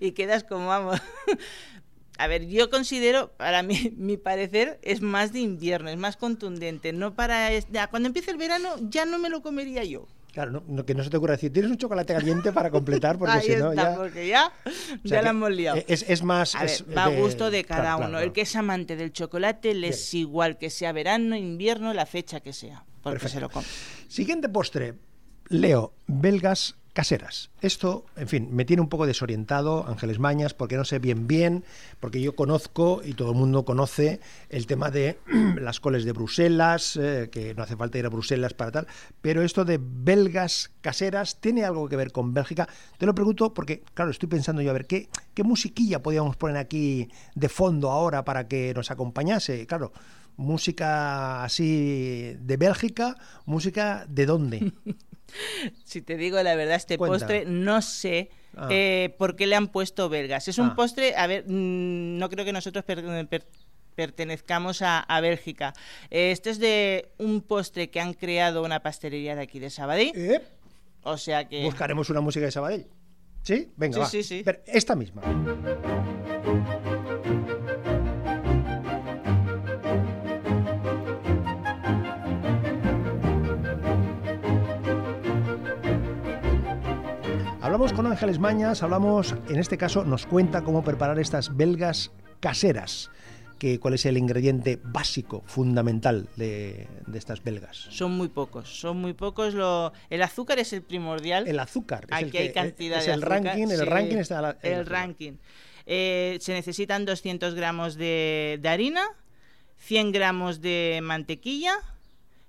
y 0.00 0.10
quedas 0.10 0.42
como 0.42 0.66
vamos. 0.66 1.00
A 2.18 2.26
ver, 2.26 2.46
yo 2.46 2.68
considero, 2.70 3.32
para 3.36 3.62
mí, 3.62 3.92
mi 3.96 4.16
parecer, 4.16 4.78
es 4.82 5.00
más 5.00 5.32
de 5.32 5.40
invierno, 5.40 5.88
es 5.90 5.96
más 5.96 6.16
contundente. 6.16 6.92
No 6.92 7.14
para. 7.14 7.52
es- 7.52 7.66
cuando 7.90 8.08
empiece 8.08 8.30
el 8.32 8.36
verano, 8.36 8.74
ya 8.90 9.04
no 9.06 9.18
me 9.18 9.28
lo 9.30 9.42
comería 9.42 9.84
yo. 9.84 10.06
Claro, 10.32 10.50
no, 10.50 10.62
no- 10.66 10.86
que 10.86 10.94
no 10.94 11.04
se 11.04 11.10
te 11.10 11.16
ocurra 11.18 11.32
decir, 11.34 11.52
tienes 11.52 11.70
un 11.70 11.76
chocolate 11.76 12.14
caliente 12.14 12.52
para 12.52 12.70
completar, 12.70 13.18
porque 13.18 13.32
Ahí 13.34 13.42
si 13.46 13.56
no, 13.56 13.70
está, 13.72 13.92
ya. 13.92 13.96
porque 13.96 14.26
ya, 14.28 14.52
o 14.66 14.70
sea 15.08 15.18
ya 15.18 15.22
la 15.22 15.30
hemos 15.30 15.50
liado. 15.50 15.78
Es, 15.86 16.04
es 16.08 16.22
más. 16.22 16.54
A 16.54 16.60
ver, 16.60 16.70
es 16.70 16.84
va 16.96 17.04
a 17.04 17.08
gusto 17.08 17.50
de 17.50 17.64
cada 17.64 17.82
claro, 17.82 17.98
uno. 17.98 18.08
claro, 18.08 18.24
El 18.24 18.32
que 18.32 18.40
es 18.40 18.56
amante 18.56 18.96
del 18.96 19.12
chocolate 19.12 19.74
le 19.74 19.88
es 19.88 20.14
igual 20.14 20.56
que 20.56 20.70
sea 20.70 20.92
verano, 20.92 21.36
invierno, 21.36 21.92
la 21.92 22.06
fecha 22.06 22.40
que 22.40 22.52
sea. 22.54 22.84
Porque 23.02 23.18
Perfecto. 23.18 23.34
se 23.34 23.40
lo 23.40 23.50
come. 23.50 23.66
Siguiente 24.08 24.48
postre. 24.48 24.94
Leo, 25.48 25.92
belgas 26.06 26.76
caseras. 26.92 27.50
Esto, 27.60 28.04
en 28.16 28.28
fin, 28.28 28.48
me 28.52 28.64
tiene 28.64 28.82
un 28.82 28.88
poco 28.88 29.06
desorientado, 29.06 29.86
Ángeles 29.88 30.18
Mañas, 30.18 30.52
porque 30.52 30.76
no 30.76 30.84
sé 30.84 30.98
bien 30.98 31.26
bien, 31.26 31.64
porque 32.00 32.20
yo 32.20 32.34
conozco 32.34 33.00
y 33.04 33.14
todo 33.14 33.30
el 33.30 33.38
mundo 33.38 33.64
conoce 33.64 34.20
el 34.50 34.66
tema 34.66 34.90
de 34.90 35.18
las 35.60 35.80
coles 35.80 36.04
de 36.04 36.12
Bruselas, 36.12 36.98
eh, 37.00 37.30
que 37.32 37.54
no 37.54 37.62
hace 37.62 37.76
falta 37.76 37.98
ir 37.98 38.06
a 38.06 38.10
Bruselas 38.10 38.52
para 38.54 38.72
tal, 38.72 38.86
pero 39.20 39.42
esto 39.42 39.64
de 39.64 39.78
belgas 39.80 40.70
caseras 40.80 41.40
tiene 41.40 41.64
algo 41.64 41.88
que 41.88 41.96
ver 41.96 42.12
con 42.12 42.34
Bélgica. 42.34 42.68
Te 42.98 43.06
lo 43.06 43.14
pregunto 43.14 43.54
porque, 43.54 43.82
claro, 43.94 44.10
estoy 44.10 44.28
pensando 44.28 44.60
yo 44.60 44.70
a 44.70 44.74
ver 44.74 44.86
qué, 44.86 45.08
qué 45.34 45.44
musiquilla 45.44 46.02
podíamos 46.02 46.36
poner 46.36 46.58
aquí 46.58 47.08
de 47.34 47.48
fondo 47.48 47.90
ahora 47.90 48.24
para 48.24 48.48
que 48.48 48.74
nos 48.74 48.90
acompañase. 48.90 49.66
Claro, 49.66 49.92
música 50.36 51.44
así 51.44 52.34
de 52.40 52.56
Bélgica, 52.56 53.16
música 53.46 54.04
de 54.08 54.26
dónde. 54.26 54.72
Si 55.86 56.02
te 56.02 56.18
digo 56.18 56.42
la 56.42 56.54
verdad, 56.54 56.74
este 56.76 56.98
Cuenta. 56.98 57.20
postre 57.20 57.46
no 57.46 57.80
sé 57.80 58.28
Ah. 58.54 58.68
eh, 58.70 59.14
por 59.16 59.34
qué 59.34 59.46
le 59.46 59.56
han 59.56 59.68
puesto 59.68 60.10
belgas. 60.10 60.46
Es 60.46 60.58
Ah. 60.58 60.62
un 60.62 60.74
postre, 60.74 61.16
a 61.16 61.26
ver, 61.26 61.44
mm, 61.48 62.18
no 62.18 62.28
creo 62.28 62.44
que 62.44 62.52
nosotros 62.52 62.84
per- 62.84 63.26
per- 63.28 63.46
pertenezcamos 63.94 64.82
a, 64.82 65.00
a 65.00 65.20
Bélgica. 65.22 65.72
Eh, 66.10 66.32
Esto 66.32 66.50
es 66.50 66.58
de 66.58 67.12
un 67.16 67.40
postre 67.40 67.88
que 67.88 67.98
han 67.98 68.12
creado 68.12 68.62
una 68.62 68.80
pastelería 68.80 69.34
de 69.34 69.40
aquí 69.40 69.58
de 69.58 69.70
Sabadell. 69.70 70.12
Eh, 70.14 70.42
O 71.02 71.16
sea 71.16 71.48
que... 71.48 71.62
Buscaremos 71.64 72.10
una 72.10 72.20
música 72.20 72.44
de 72.44 72.52
Sabadell. 72.52 72.86
¿Sí? 73.42 73.72
Venga, 73.76 73.94
Sí, 73.94 74.00
va. 74.00 74.06
sí, 74.06 74.22
sí. 74.22 74.42
Pero 74.44 74.58
esta 74.66 74.94
misma. 74.94 75.22
Hablamos 87.82 87.96
con 88.00 88.06
Ángeles 88.12 88.38
Mañas, 88.38 88.84
hablamos, 88.84 89.34
en 89.48 89.58
este 89.58 89.76
caso, 89.76 90.04
nos 90.04 90.24
cuenta 90.24 90.62
cómo 90.62 90.84
preparar 90.84 91.18
estas 91.18 91.56
belgas 91.56 92.12
caseras. 92.38 93.10
que, 93.58 93.80
cuál 93.80 93.94
es 93.94 94.06
el 94.06 94.16
ingrediente 94.18 94.78
básico, 94.84 95.42
fundamental 95.46 96.28
de, 96.36 96.86
de 97.08 97.18
estas 97.18 97.42
belgas? 97.42 97.88
Son 97.90 98.12
muy 98.12 98.28
pocos, 98.28 98.68
son 98.78 98.98
muy 98.98 99.14
pocos. 99.14 99.54
Lo, 99.54 99.92
el 100.10 100.22
azúcar 100.22 100.60
es 100.60 100.72
el 100.72 100.82
primordial. 100.82 101.48
El 101.48 101.58
azúcar. 101.58 102.04
Es 102.04 102.12
Aquí 102.12 102.24
el 102.26 102.30
que, 102.30 102.38
hay 102.38 102.52
cantidad 102.52 102.98
es 103.00 103.06
de 103.06 103.14
el 103.14 103.18
azúcar, 103.24 103.42
ranking, 103.42 103.62
el 103.72 103.78
sí, 103.80 103.84
ranking 103.84 104.16
está 104.18 104.40
la- 104.40 104.56
el 104.62 104.74
azúcar. 104.74 104.92
ranking. 104.92 105.32
Eh, 105.86 106.38
se 106.40 106.52
necesitan 106.52 107.04
200 107.04 107.56
gramos 107.56 107.96
de, 107.96 108.60
de 108.62 108.68
harina, 108.68 109.02
100 109.78 110.12
gramos 110.12 110.60
de 110.60 111.00
mantequilla, 111.02 111.74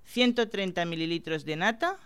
130 0.05 0.85
mililitros 0.85 1.43
de 1.43 1.55
nata, 1.55 1.97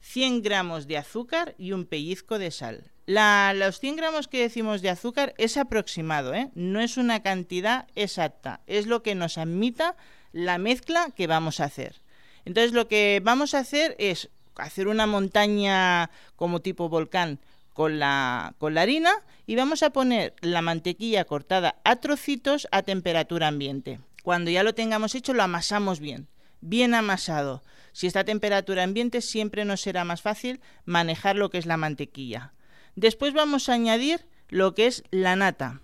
100 0.00 0.42
gramos 0.42 0.86
de 0.86 0.96
azúcar 0.98 1.54
y 1.58 1.72
un 1.72 1.84
pellizco 1.84 2.38
de 2.38 2.50
sal. 2.50 2.90
La- 3.06 3.52
los 3.54 3.80
100 3.80 3.96
gramos 3.96 4.28
que 4.28 4.40
decimos 4.40 4.82
de 4.82 4.90
azúcar 4.90 5.34
es 5.38 5.56
aproximado, 5.56 6.34
¿eh? 6.34 6.50
no 6.54 6.80
es 6.80 6.96
una 6.96 7.22
cantidad 7.22 7.86
exacta, 7.96 8.60
es 8.66 8.86
lo 8.86 9.02
que 9.02 9.14
nos 9.14 9.36
admita 9.38 9.96
la 10.32 10.58
mezcla 10.58 11.10
que 11.16 11.26
vamos 11.26 11.60
a 11.60 11.64
hacer. 11.64 12.00
Entonces 12.44 12.72
lo 12.72 12.88
que 12.88 13.20
vamos 13.22 13.54
a 13.54 13.58
hacer 13.58 13.96
es 13.98 14.30
hacer 14.56 14.88
una 14.88 15.06
montaña 15.06 16.10
como 16.36 16.60
tipo 16.60 16.88
volcán 16.88 17.38
con 17.74 17.98
la, 17.98 18.54
con 18.58 18.74
la 18.74 18.82
harina 18.82 19.12
y 19.46 19.56
vamos 19.56 19.82
a 19.82 19.90
poner 19.90 20.34
la 20.40 20.62
mantequilla 20.62 21.24
cortada 21.24 21.76
a 21.84 21.96
trocitos 21.96 22.68
a 22.70 22.82
temperatura 22.82 23.48
ambiente. 23.48 24.00
Cuando 24.22 24.50
ya 24.50 24.62
lo 24.62 24.74
tengamos 24.74 25.14
hecho 25.14 25.34
lo 25.34 25.42
amasamos 25.42 25.98
bien, 26.00 26.28
bien 26.60 26.94
amasado. 26.94 27.62
Si 27.92 28.06
está 28.06 28.20
a 28.20 28.24
temperatura 28.24 28.82
ambiente 28.82 29.20
siempre 29.20 29.64
nos 29.64 29.80
será 29.80 30.04
más 30.04 30.22
fácil 30.22 30.60
manejar 30.84 31.36
lo 31.36 31.50
que 31.50 31.58
es 31.58 31.66
la 31.66 31.76
mantequilla. 31.76 32.52
Después 32.96 33.32
vamos 33.32 33.68
a 33.68 33.74
añadir 33.74 34.26
lo 34.48 34.74
que 34.74 34.86
es 34.86 35.04
la 35.10 35.36
nata. 35.36 35.80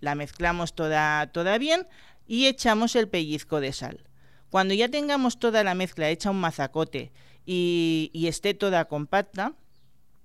La 0.00 0.14
mezclamos 0.14 0.74
toda, 0.74 1.26
toda 1.32 1.58
bien 1.58 1.86
y 2.26 2.46
echamos 2.46 2.96
el 2.96 3.08
pellizco 3.08 3.60
de 3.60 3.72
sal. 3.72 4.04
Cuando 4.50 4.74
ya 4.74 4.88
tengamos 4.88 5.38
toda 5.38 5.62
la 5.64 5.74
mezcla 5.74 6.08
hecha 6.08 6.30
un 6.30 6.40
mazacote 6.40 7.12
y, 7.46 8.10
y 8.12 8.26
esté 8.26 8.54
toda 8.54 8.86
compacta, 8.86 9.54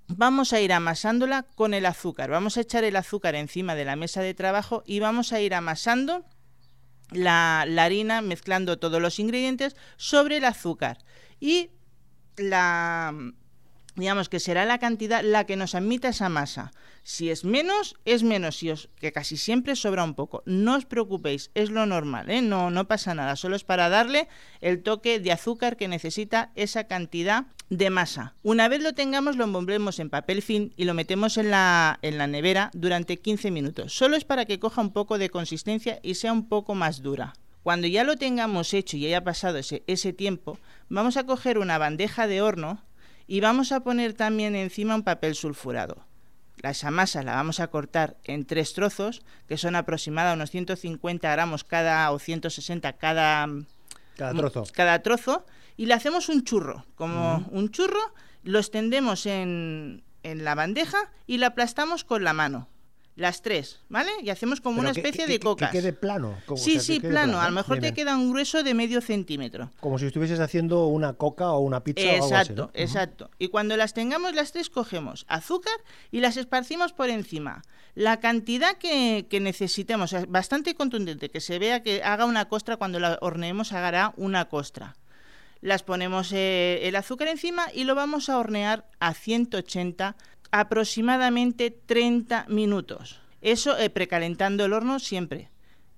vamos 0.07 0.53
a 0.53 0.61
ir 0.61 0.73
amasándola 0.73 1.43
con 1.55 1.73
el 1.73 1.85
azúcar. 1.85 2.29
Vamos 2.29 2.57
a 2.57 2.61
echar 2.61 2.83
el 2.83 2.95
azúcar 2.95 3.35
encima 3.35 3.75
de 3.75 3.85
la 3.85 3.95
mesa 3.95 4.21
de 4.21 4.33
trabajo 4.33 4.83
y 4.85 4.99
vamos 4.99 5.33
a 5.33 5.41
ir 5.41 5.53
amasando 5.53 6.25
la, 7.11 7.65
la 7.67 7.83
harina, 7.83 8.21
mezclando 8.21 8.77
todos 8.79 9.01
los 9.01 9.19
ingredientes 9.19 9.75
sobre 9.97 10.37
el 10.37 10.45
azúcar. 10.45 10.99
Y 11.39 11.69
la 12.37 13.13
digamos 13.95 14.29
que 14.29 14.39
será 14.39 14.65
la 14.65 14.77
cantidad 14.77 15.23
la 15.23 15.45
que 15.45 15.55
nos 15.55 15.75
admita 15.75 16.09
esa 16.09 16.29
masa. 16.29 16.71
Si 17.03 17.29
es 17.29 17.45
menos, 17.45 17.95
es 18.05 18.23
menos, 18.23 18.57
si 18.57 18.71
os, 18.71 18.89
que 18.99 19.11
casi 19.11 19.37
siempre 19.37 19.75
sobra 19.75 20.03
un 20.03 20.15
poco. 20.15 20.43
No 20.45 20.75
os 20.75 20.85
preocupéis, 20.85 21.51
es 21.53 21.69
lo 21.69 21.85
normal, 21.85 22.29
¿eh? 22.29 22.41
no, 22.41 22.71
no 22.71 22.87
pasa 22.87 23.13
nada, 23.13 23.35
solo 23.35 23.55
es 23.55 23.63
para 23.63 23.89
darle 23.89 24.27
el 24.61 24.83
toque 24.83 25.19
de 25.19 25.31
azúcar 25.31 25.77
que 25.77 25.87
necesita 25.87 26.51
esa 26.55 26.85
cantidad 26.85 27.45
de 27.69 27.89
masa. 27.89 28.35
Una 28.43 28.67
vez 28.67 28.81
lo 28.81 28.93
tengamos, 28.93 29.37
lo 29.37 29.43
envolvemos 29.43 29.99
en 29.99 30.09
papel 30.09 30.41
film 30.41 30.71
y 30.75 30.85
lo 30.85 30.93
metemos 30.93 31.37
en 31.37 31.51
la, 31.51 31.99
en 32.01 32.17
la 32.17 32.27
nevera 32.27 32.71
durante 32.73 33.17
15 33.17 33.51
minutos. 33.51 33.93
Solo 33.93 34.17
es 34.17 34.25
para 34.25 34.45
que 34.45 34.59
coja 34.59 34.81
un 34.81 34.91
poco 34.91 35.17
de 35.17 35.29
consistencia 35.29 35.99
y 36.03 36.15
sea 36.15 36.33
un 36.33 36.47
poco 36.47 36.75
más 36.75 37.01
dura. 37.01 37.33
Cuando 37.65 37.87
ya 37.87 38.03
lo 38.03 38.15
tengamos 38.15 38.75
hecho 38.75 38.95
y 38.95 39.07
haya 39.07 39.23
pasado 39.23 39.57
ese, 39.57 39.83
ese 39.87 40.13
tiempo, 40.13 40.59
vamos 40.87 41.17
a 41.17 41.23
coger 41.25 41.57
una 41.57 41.79
bandeja 41.79 42.27
de 42.27 42.43
horno 42.43 42.79
y 43.25 43.39
vamos 43.39 43.71
a 43.71 43.79
poner 43.79 44.13
también 44.13 44.55
encima 44.55 44.93
un 44.93 45.01
papel 45.01 45.33
sulfurado. 45.33 46.05
La- 46.61 46.69
Esa 46.69 46.91
masa 46.91 47.23
la 47.23 47.33
vamos 47.33 47.59
a 47.59 47.65
cortar 47.69 48.17
en 48.23 48.45
tres 48.45 48.73
trozos, 48.75 49.23
que 49.47 49.57
son 49.57 49.75
aproximadamente 49.75 50.37
unos 50.41 50.51
150 50.51 51.31
gramos 51.31 51.63
cada 51.63 52.11
o 52.11 52.19
160 52.19 52.93
cada, 52.93 53.47
Cada 54.15 54.33
mm, 54.33 54.37
trozo. 54.37 54.63
cada 54.71 55.01
trozo, 55.01 55.43
y 55.75 55.87
le 55.87 55.95
hacemos 55.95 56.29
un 56.29 56.43
churro, 56.43 56.85
como 56.93 57.47
un 57.49 57.71
churro, 57.71 58.13
lo 58.43 58.59
extendemos 58.59 59.25
en, 59.25 60.03
en 60.21 60.43
la 60.43 60.53
bandeja 60.53 60.99
y 61.25 61.39
la 61.39 61.47
aplastamos 61.47 62.03
con 62.03 62.23
la 62.23 62.33
mano. 62.33 62.67
Las 63.17 63.41
tres, 63.41 63.79
¿vale? 63.87 64.11
Y 64.21 64.29
hacemos 64.29 64.59
como 64.59 64.81
Pero 64.81 64.89
una 64.89 64.91
especie 64.91 65.25
que- 65.25 65.31
de 65.31 65.39
cocas. 65.39 65.71
Que 65.71 65.77
quede 65.79 65.93
plano. 65.93 66.35
como- 66.45 66.59
o 66.59 66.63
sí, 66.63 66.71
sea, 66.71 66.79
que 66.79 66.85
sí, 66.85 66.99
quede 66.99 67.11
plano. 67.11 67.39
A 67.39 67.45
lo 67.45 67.51
mejor 67.55 67.79
te 67.79 67.93
queda 67.93 68.13
un 68.17 68.29
grueso 68.31 68.61
de 68.61 68.73
medio 68.73 68.99
centímetro. 68.99 69.71
Como 69.79 69.97
si 69.97 70.07
estuvieses 70.07 70.41
haciendo 70.41 70.87
una 70.87 71.13
coca 71.13 71.51
o 71.51 71.59
una 71.59 71.81
pizza 71.81 72.01
o 72.01 72.09
algo 72.11 72.25
así. 72.25 72.33
Exacto, 72.33 72.61
¿no? 72.63 72.71
exacto. 72.73 73.29
Y 73.39 73.47
cuando 73.47 73.77
las 73.77 73.93
tengamos 73.93 74.35
las 74.35 74.51
tres, 74.51 74.69
cogemos 74.69 75.25
azúcar 75.29 75.73
y 76.11 76.19
las 76.19 76.35
esparcimos 76.35 76.91
por 76.91 77.09
encima. 77.09 77.61
La 77.93 78.19
cantidad 78.19 78.75
que, 78.77 79.25
necesitemos, 79.39 80.11
o 80.11 80.17
sea, 80.19 80.25
bastante 80.27 80.75
contundente, 80.75 81.29
que 81.29 81.39
se 81.39 81.57
vea 81.57 81.81
que 81.83 82.03
haga 82.03 82.25
una 82.25 82.49
costra, 82.49 82.75
cuando 82.75 82.99
la 82.99 83.17
horneemos 83.21 83.71
haga 83.71 84.13
una 84.17 84.49
costra. 84.49 84.97
Las 85.61 85.83
ponemos 85.83 86.33
eh, 86.33 86.81
el 86.83 86.97
azúcar 86.97 87.29
encima 87.29 87.67
y 87.73 87.85
lo 87.85 87.95
vamos 87.95 88.27
a 88.27 88.37
hornear 88.37 88.85
a 88.99 89.13
180 89.13 90.17
aproximadamente 90.51 91.71
30 91.71 92.45
minutos. 92.49 93.19
Eso 93.41 93.77
eh, 93.77 93.89
precalentando 93.89 94.65
el 94.65 94.73
horno 94.73 94.99
siempre. 94.99 95.49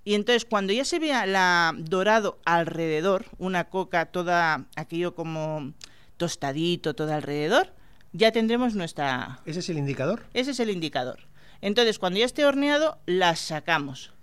Y 0.03 0.15
entonces 0.15 0.45
cuando 0.45 0.73
ya 0.73 0.85
se 0.85 0.99
vea 0.99 1.25
la 1.25 1.73
dorado 1.77 2.39
alrededor, 2.45 3.25
una 3.37 3.65
coca 3.65 4.05
toda 4.05 4.65
aquello 4.75 5.15
como 5.15 5.73
tostadito 6.17 6.93
todo 6.93 7.13
alrededor, 7.13 7.73
ya 8.13 8.31
tendremos 8.31 8.73
nuestra 8.73 9.41
¿Ese 9.45 9.59
es 9.59 9.69
el 9.69 9.77
indicador? 9.77 10.23
ese 10.33 10.51
es 10.51 10.59
el 10.59 10.69
indicador. 10.69 11.27
Entonces, 11.61 11.99
cuando 11.99 12.19
ya 12.19 12.25
esté 12.25 12.45
horneado, 12.45 12.99
las 13.05 13.39
sacamos. 13.39 14.13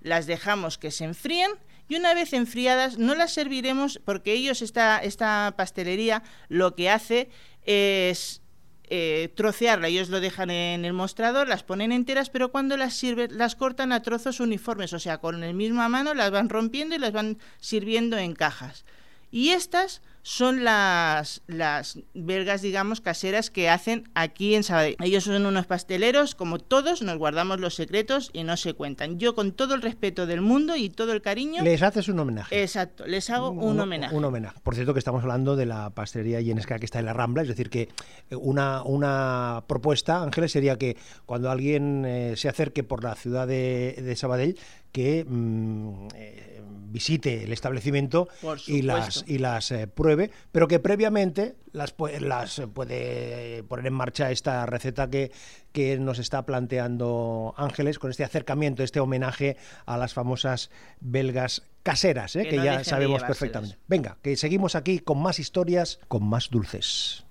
Las 0.00 0.26
dejamos 0.26 0.78
que 0.78 0.90
se 0.90 1.04
enfríen 1.04 1.50
y 1.88 1.96
una 1.96 2.14
vez 2.14 2.32
enfriadas 2.32 2.98
no 2.98 3.14
las 3.14 3.32
serviremos 3.32 4.00
porque 4.04 4.32
ellos, 4.32 4.62
esta, 4.62 4.98
esta 4.98 5.54
pastelería, 5.56 6.22
lo 6.48 6.74
que 6.74 6.90
hace 6.90 7.30
es 7.62 8.42
eh, 8.90 9.32
trocearla. 9.34 9.88
Ellos 9.88 10.08
lo 10.08 10.20
dejan 10.20 10.50
en 10.50 10.84
el 10.84 10.92
mostrador, 10.92 11.48
las 11.48 11.62
ponen 11.62 11.92
enteras, 11.92 12.30
pero 12.30 12.50
cuando 12.50 12.76
las 12.76 12.94
sirven, 12.94 13.36
las 13.36 13.54
cortan 13.54 13.92
a 13.92 14.02
trozos 14.02 14.40
uniformes. 14.40 14.92
O 14.92 14.98
sea, 14.98 15.18
con 15.18 15.40
la 15.40 15.52
misma 15.52 15.88
mano 15.88 16.14
las 16.14 16.30
van 16.30 16.48
rompiendo 16.48 16.94
y 16.94 16.98
las 16.98 17.12
van 17.12 17.38
sirviendo 17.60 18.16
en 18.18 18.34
cajas. 18.34 18.84
Y 19.30 19.50
estas 19.50 20.02
son 20.28 20.62
las, 20.62 21.40
las 21.46 21.98
belgas, 22.12 22.60
digamos, 22.60 23.00
caseras 23.00 23.48
que 23.48 23.70
hacen 23.70 24.10
aquí 24.14 24.54
en 24.54 24.62
Sabadell. 24.62 24.94
Ellos 25.02 25.24
son 25.24 25.46
unos 25.46 25.64
pasteleros, 25.64 26.34
como 26.34 26.58
todos, 26.58 27.00
nos 27.00 27.16
guardamos 27.16 27.60
los 27.60 27.74
secretos 27.74 28.28
y 28.34 28.44
no 28.44 28.58
se 28.58 28.74
cuentan. 28.74 29.18
Yo, 29.18 29.34
con 29.34 29.52
todo 29.52 29.74
el 29.74 29.80
respeto 29.80 30.26
del 30.26 30.42
mundo 30.42 30.76
y 30.76 30.90
todo 30.90 31.14
el 31.14 31.22
cariño, 31.22 31.62
Les 31.62 31.80
haces 31.80 32.08
un 32.08 32.18
homenaje. 32.18 32.60
exacto, 32.60 33.06
les 33.06 33.30
hago 33.30 33.48
un, 33.52 33.80
homenaje. 33.80 34.14
Un 34.14 34.22
homenaje. 34.22 34.60
Por 34.62 34.74
cierto, 34.74 34.92
que 34.92 34.98
estamos 34.98 35.22
hablando 35.22 35.56
de 35.56 35.64
la 35.64 35.88
pastelería 35.88 36.42
Yenesca 36.42 36.78
que 36.78 36.84
está 36.84 36.98
en 36.98 37.06
la 37.06 37.14
Rambla, 37.14 37.40
es 37.40 37.48
decir, 37.48 37.70
que 37.70 37.88
eh, 38.28 38.36
una, 38.36 38.82
una 38.82 39.64
propuesta, 39.66 40.22
Ángeles, 40.22 40.52
sería 40.52 40.76
que 40.76 40.98
cuando 41.24 41.50
alguien 41.50 42.04
eh, 42.04 42.34
se 42.36 42.50
acerque 42.50 42.84
por 42.84 43.02
la 43.02 43.14
ciudad 43.14 43.46
de, 43.46 43.98
de 43.98 44.14
Sabadell, 44.14 44.58
que 44.92 45.24
mm, 45.24 46.08
eh, 46.14 46.62
visite 46.90 47.44
el 47.44 47.52
establecimiento 47.52 48.28
y 48.66 48.82
las, 48.82 49.24
y 49.26 49.38
las 49.38 49.70
eh, 49.70 49.86
pruebe, 49.86 50.30
pero 50.52 50.68
que 50.68 50.78
previamente 50.78 51.56
las, 51.72 51.94
las 52.20 52.62
puede 52.72 53.62
poner 53.64 53.86
en 53.86 53.94
marcha 53.94 54.30
esta 54.30 54.64
receta 54.66 55.08
que, 55.10 55.30
que 55.72 55.98
nos 55.98 56.18
está 56.18 56.44
planteando 56.46 57.54
Ángeles 57.56 57.98
con 57.98 58.10
este 58.10 58.24
acercamiento, 58.24 58.82
este 58.82 59.00
homenaje 59.00 59.56
a 59.86 59.96
las 59.98 60.14
famosas 60.14 60.70
belgas 61.00 61.62
caseras, 61.82 62.36
¿eh? 62.36 62.44
Que 62.44 62.50
que, 62.50 62.56
no 62.56 62.64
ya 62.64 62.84
sabemos 62.84 63.22
perfectamente. 63.22 63.76
Venga, 63.86 64.18
que 64.22 64.36
seguimos 64.36 64.74
aquí 64.74 64.98
con 64.98 65.18
más 65.20 65.38
historias, 65.38 66.00
con 66.08 66.24
más 66.24 66.50
dulces. 66.50 67.24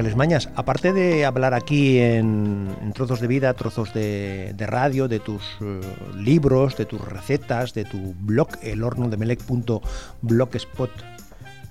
Ángeles 0.00 0.16
Mañas, 0.16 0.48
aparte 0.56 0.94
de 0.94 1.26
hablar 1.26 1.52
aquí 1.52 1.98
en, 1.98 2.74
trozos 2.94 3.20
de 3.20 3.26
vida, 3.26 3.52
trozos 3.52 3.92
de, 3.92 4.54
radio, 4.58 5.08
de 5.08 5.20
tus 5.20 5.42
eh, 5.60 5.78
libros, 6.16 6.78
de 6.78 6.86
tus 6.86 7.06
recetas, 7.06 7.74
de 7.74 7.84
tu 7.84 8.14
blog, 8.18 8.48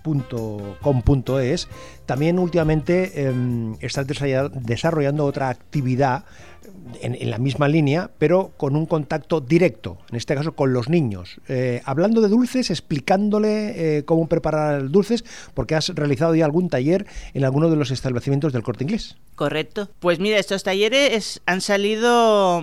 elhornodemelec.blogspot.com.es, 0.04 1.68
también 2.06 2.40
últimamente 2.40 3.12
eh, 3.16 3.34
estás 3.82 4.08
desarrolla- 4.08 4.50
desarrollando 4.50 5.26
otra 5.26 5.50
actividad 5.50 6.26
en, 7.02 7.16
en 7.16 7.30
la 7.30 7.38
misma 7.38 7.68
línea, 7.68 8.10
pero 8.18 8.52
con 8.58 8.76
un 8.76 8.86
contacto 8.86 9.42
directo, 9.42 9.98
en 10.10 10.18
este 10.18 10.36
caso 10.36 10.54
con 10.54 10.74
los 10.74 10.90
niños. 10.90 11.40
Eh, 11.48 11.82
hablando 11.86 12.22
de 12.22 12.30
dulces, 12.30 12.70
explicándole 12.70 13.98
eh, 13.98 14.06
cómo 14.06 14.28
preparar 14.28 14.90
dulces, 14.90 15.24
porque 15.54 15.76
has 15.76 15.90
realizado 15.90 16.36
ya 16.36 16.46
algún 16.46 16.70
taller 16.70 17.06
en 17.34 17.44
alguno 17.46 17.70
de 17.70 17.76
los 17.76 17.92
establecimientos 17.92 18.54
del 18.54 18.64
corte 18.64 18.84
inglés. 18.86 19.18
Correcto. 19.36 19.90
Pues 20.00 20.20
mira, 20.20 20.38
estos 20.38 20.64
talleres 20.64 21.42
han 21.46 21.62
salido 21.62 22.60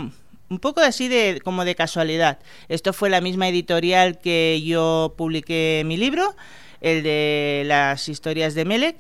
un 0.49 0.59
poco 0.61 0.81
así 0.81 1.09
de 1.09 1.41
como 1.43 1.65
de 1.65 1.75
casualidad. 1.75 2.39
Esto 2.69 2.93
fue 2.93 3.11
la 3.11 3.21
misma 3.21 3.49
editorial 3.49 4.19
que 4.21 4.63
yo 4.65 5.15
publiqué 5.17 5.83
mi 5.87 5.97
libro, 5.97 6.37
el 6.81 7.03
de 7.03 7.65
las 7.67 8.09
historias 8.09 8.55
de 8.55 8.65
Melec. 8.65 8.97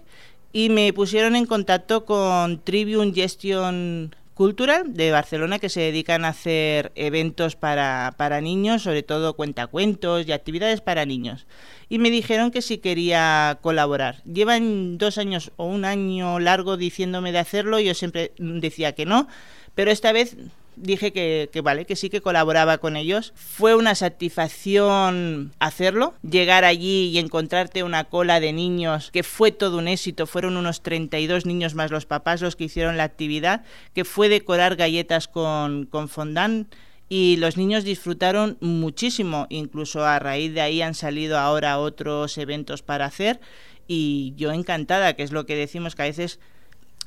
y 0.52 0.70
me 0.70 0.92
pusieron 0.92 1.36
en 1.36 1.46
contacto 1.46 2.04
con 2.06 2.62
Tribune 2.64 3.12
Gestion 3.12 4.14
Cultural 4.36 4.92
de 4.92 5.12
Barcelona 5.12 5.58
que 5.58 5.70
se 5.70 5.80
dedican 5.80 6.26
a 6.26 6.28
hacer 6.28 6.92
eventos 6.94 7.56
para, 7.56 8.14
para 8.18 8.42
niños, 8.42 8.82
sobre 8.82 9.02
todo 9.02 9.34
cuentacuentos 9.34 10.28
y 10.28 10.32
actividades 10.32 10.82
para 10.82 11.06
niños. 11.06 11.46
Y 11.88 11.98
me 11.98 12.10
dijeron 12.10 12.50
que 12.50 12.60
si 12.60 12.76
quería 12.76 13.58
colaborar. 13.62 14.22
Llevan 14.24 14.98
dos 14.98 15.16
años 15.16 15.52
o 15.56 15.64
un 15.64 15.86
año 15.86 16.38
largo 16.38 16.76
diciéndome 16.76 17.32
de 17.32 17.38
hacerlo, 17.38 17.80
yo 17.80 17.94
siempre 17.94 18.32
decía 18.36 18.94
que 18.94 19.06
no, 19.06 19.26
pero 19.74 19.90
esta 19.90 20.12
vez 20.12 20.36
dije 20.76 21.12
que, 21.12 21.60
vale, 21.62 21.84
que 21.86 21.96
sí 21.96 22.10
que 22.10 22.20
colaboraba 22.20 22.78
con 22.78 22.96
ellos. 22.96 23.32
Fue 23.34 23.74
una 23.74 23.94
satisfacción 23.94 25.52
hacerlo, 25.58 26.14
llegar 26.22 26.64
allí 26.64 27.08
y 27.08 27.18
encontrarte 27.18 27.82
una 27.82 28.04
cola 28.04 28.40
de 28.40 28.52
niños, 28.52 29.10
que 29.10 29.22
fue 29.22 29.52
todo 29.52 29.78
un 29.78 29.88
éxito, 29.88 30.26
fueron 30.26 30.56
unos 30.56 30.82
32 30.82 31.46
niños 31.46 31.74
más 31.74 31.90
los 31.90 32.06
papás 32.06 32.42
los 32.42 32.56
que 32.56 32.64
hicieron 32.64 32.96
la 32.96 33.04
actividad, 33.04 33.64
que 33.94 34.04
fue 34.04 34.28
decorar 34.28 34.76
galletas 34.76 35.28
con, 35.28 35.86
con 35.86 36.08
fondant 36.08 36.72
y 37.08 37.36
los 37.36 37.56
niños 37.56 37.84
disfrutaron 37.84 38.56
muchísimo, 38.60 39.46
incluso 39.48 40.04
a 40.04 40.18
raíz 40.18 40.52
de 40.52 40.60
ahí 40.60 40.82
han 40.82 40.94
salido 40.94 41.38
ahora 41.38 41.78
otros 41.78 42.36
eventos 42.36 42.82
para 42.82 43.06
hacer 43.06 43.40
y 43.86 44.34
yo 44.36 44.52
encantada, 44.52 45.14
que 45.14 45.22
es 45.22 45.30
lo 45.30 45.46
que 45.46 45.54
decimos 45.54 45.94
que 45.94 46.02
a 46.02 46.06
veces 46.06 46.40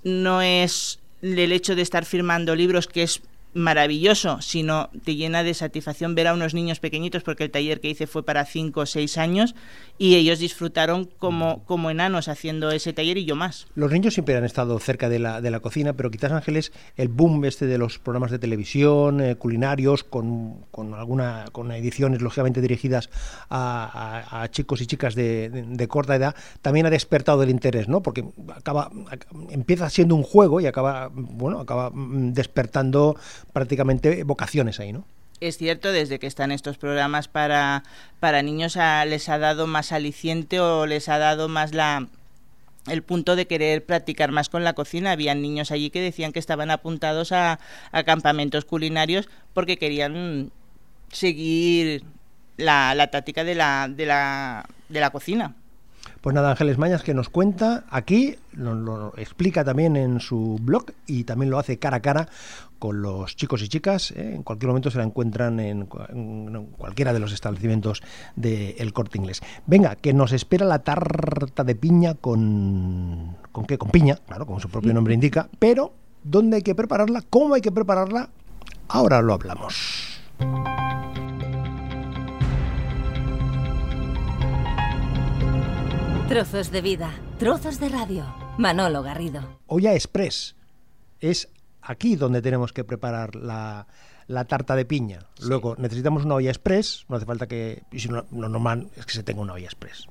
no 0.04 0.42
es 0.42 1.00
el 1.22 1.52
hecho 1.52 1.76
de 1.76 1.82
estar 1.82 2.06
firmando 2.06 2.56
libros 2.56 2.88
que 2.88 3.04
es 3.04 3.22
maravilloso, 3.54 4.42
sino 4.42 4.90
te 5.04 5.16
llena 5.16 5.44
de 5.44 5.54
satisfacción 5.54 6.16
ver 6.16 6.28
a 6.28 6.34
unos 6.34 6.54
niños 6.54 6.80
pequeñitos, 6.80 7.24
porque 7.24 7.46
el 7.46 7.52
taller 7.52 7.80
que 7.80 7.90
hice 7.90 8.08
fue 8.08 8.24
para 8.24 8.46
5 8.46 8.80
o 8.80 8.86
6 8.86 9.18
años, 9.18 9.56
y 9.98 10.16
ellos 10.16 10.40
disfrutaron 10.40 11.10
como, 11.18 11.64
como 11.66 11.90
enanos 11.90 12.28
haciendo 12.28 12.72
ese 12.72 12.94
taller 12.94 13.18
y 13.18 13.26
yo 13.26 13.36
más. 13.36 13.68
Los 13.76 13.92
niños 13.92 14.14
siempre 14.14 14.36
han 14.36 14.46
estado 14.46 14.80
cerca 14.80 15.10
de 15.10 15.20
la, 15.20 15.42
de 15.42 15.52
la 15.52 15.60
cocina, 15.60 15.94
pero 15.94 16.12
quizás 16.12 16.32
Ángeles, 16.32 16.72
el 16.96 17.10
boom 17.10 17.44
este 17.46 17.66
de 17.66 17.78
los 17.78 18.00
programas 18.00 18.32
de 18.32 18.40
televisión, 18.40 19.22
eh, 19.22 19.36
culinarios, 19.36 20.04
con, 20.04 20.66
con, 20.72 20.94
alguna, 20.94 21.46
con 21.52 21.72
ediciones 21.72 22.22
lógicamente 22.22 22.62
dirigidas 22.62 23.10
a, 23.50 24.48
chicos 24.52 24.82
y 24.82 24.88
chicas 24.88 25.16
de, 25.16 25.88
corta 25.90 26.16
edad, 26.16 26.36
también 26.62 26.86
ha 26.86 26.90
despertado 26.90 27.44
el 27.44 27.50
interés, 27.50 27.88
¿no? 27.88 28.02
Porque 28.02 28.24
acaba, 28.56 28.92
empieza 29.50 29.90
siendo 29.90 30.16
un 30.16 30.24
juego 30.24 30.62
y 30.62 30.68
acaba, 30.68 31.10
bueno, 31.12 31.60
acaba 31.60 31.90
mm, 31.90 32.34
despertando 32.34 33.16
prácticamente 33.54 34.24
vocaciones 34.24 34.80
ahí, 34.80 34.94
¿no? 34.94 35.06
es 35.42 35.58
cierto, 35.58 35.92
desde 35.92 36.20
que 36.20 36.28
están 36.28 36.52
estos 36.52 36.78
programas 36.78 37.28
para, 37.28 37.84
para 38.20 38.42
niños 38.42 38.78
les 39.06 39.30
ha 39.30 39.38
dado 39.38 39.68
más 39.68 39.92
aliciente 39.92 40.60
o 40.60 40.86
les 40.86 41.08
ha 41.10 41.18
dado 41.18 41.48
más 41.48 41.74
la 41.74 42.08
el 42.88 43.04
punto 43.04 43.36
de 43.36 43.46
querer 43.46 43.86
practicar 43.86 44.32
más 44.32 44.50
con 44.50 44.64
la 44.64 44.74
cocina. 44.74 45.12
Habían 45.12 45.42
niños 45.42 45.72
allí 45.72 45.90
que 45.92 46.02
decían 46.02 46.32
que 46.32 46.40
estaban 46.40 46.72
apuntados 46.72 47.32
a, 47.32 47.60
a 47.92 48.04
campamentos 48.04 48.66
culinarios 48.66 49.30
porque 49.54 49.78
querían 49.78 50.52
seguir 51.12 52.04
la, 52.58 52.96
la 52.96 53.12
táctica 53.12 53.44
de 53.44 53.56
la, 53.56 53.88
de 53.90 54.06
la, 54.06 54.66
de 54.88 55.00
la 55.00 55.10
cocina. 55.12 55.56
Pues 56.22 56.34
nada, 56.34 56.52
Ángeles 56.52 56.78
Mañas 56.78 57.02
que 57.04 57.14
nos 57.14 57.30
cuenta 57.30 57.86
aquí, 57.90 58.36
lo, 58.54 59.14
explica 59.16 59.64
también 59.64 59.96
en 59.96 60.20
su 60.20 60.58
blog 60.62 60.92
y 61.08 61.24
también 61.24 61.50
lo 61.50 61.60
hace 61.60 61.80
cara 61.80 61.98
a 61.98 62.02
cara 62.02 62.28
con 62.78 63.02
los 63.02 63.36
chicos 63.38 63.62
y 63.62 63.70
chicas. 63.70 64.12
¿eh? 64.12 64.34
En 64.36 64.44
cualquier 64.44 64.68
momento 64.68 64.92
se 64.92 64.98
la 64.98 65.06
encuentran 65.06 65.60
en, 65.60 65.86
cualquiera 65.86 67.14
de 67.14 67.20
los 67.20 67.32
establecimientos 67.32 68.04
del 68.36 68.92
corte 68.92 69.18
inglés. 69.18 69.42
Venga, 69.66 69.96
que 69.96 70.14
nos 70.14 70.34
espera 70.34 70.66
la 70.66 70.80
tarta 70.80 71.64
de 71.64 71.76
piña 71.76 72.16
con... 72.16 73.38
¿Con 73.52 73.66
qué? 73.66 73.78
Con 73.78 73.90
piña, 73.90 74.18
claro, 74.28 74.46
como 74.46 74.60
su 74.60 74.70
propio 74.70 74.94
nombre 74.94 75.14
indica. 75.14 75.50
Pero, 75.58 75.94
¿dónde 76.24 76.58
hay 76.58 76.64
que 76.64 76.76
prepararla? 76.76 77.24
¿Cómo 77.30 77.54
hay 77.54 77.62
que 77.62 77.72
prepararla? 77.72 78.30
Ahora 78.90 79.22
lo 79.22 79.34
hablamos. 79.34 80.20
Trozos 86.30 86.70
de 86.70 86.82
vida, 86.82 87.12
trozos 87.40 87.80
de 87.80 87.90
radio. 87.90 88.24
Manolo 88.60 89.02
Garrido. 89.02 89.42
Olla 89.66 89.96
Express. 89.96 90.56
Es 91.20 91.50
aquí 91.82 92.18
donde 92.18 92.44
tenemos 92.44 92.72
que 92.72 92.84
preparar 92.84 93.36
la, 93.36 93.88
tarta 94.48 94.76
de 94.76 94.86
piña. 94.86 95.26
Luego 95.42 95.76
necesitamos 95.80 96.26
una 96.26 96.36
olla 96.36 96.52
express, 96.52 97.06
no 97.10 97.16
hace 97.16 97.26
falta 97.26 97.48
que, 97.48 97.82
si 97.94 98.10
no, 98.10 98.28
lo 98.32 98.48
normal 98.48 98.92
es 98.96 99.08
que 99.08 99.14
se 99.14 99.24
tenga 99.24 99.42
una 99.42 99.54
olla 99.54 99.66
express, 99.66 100.06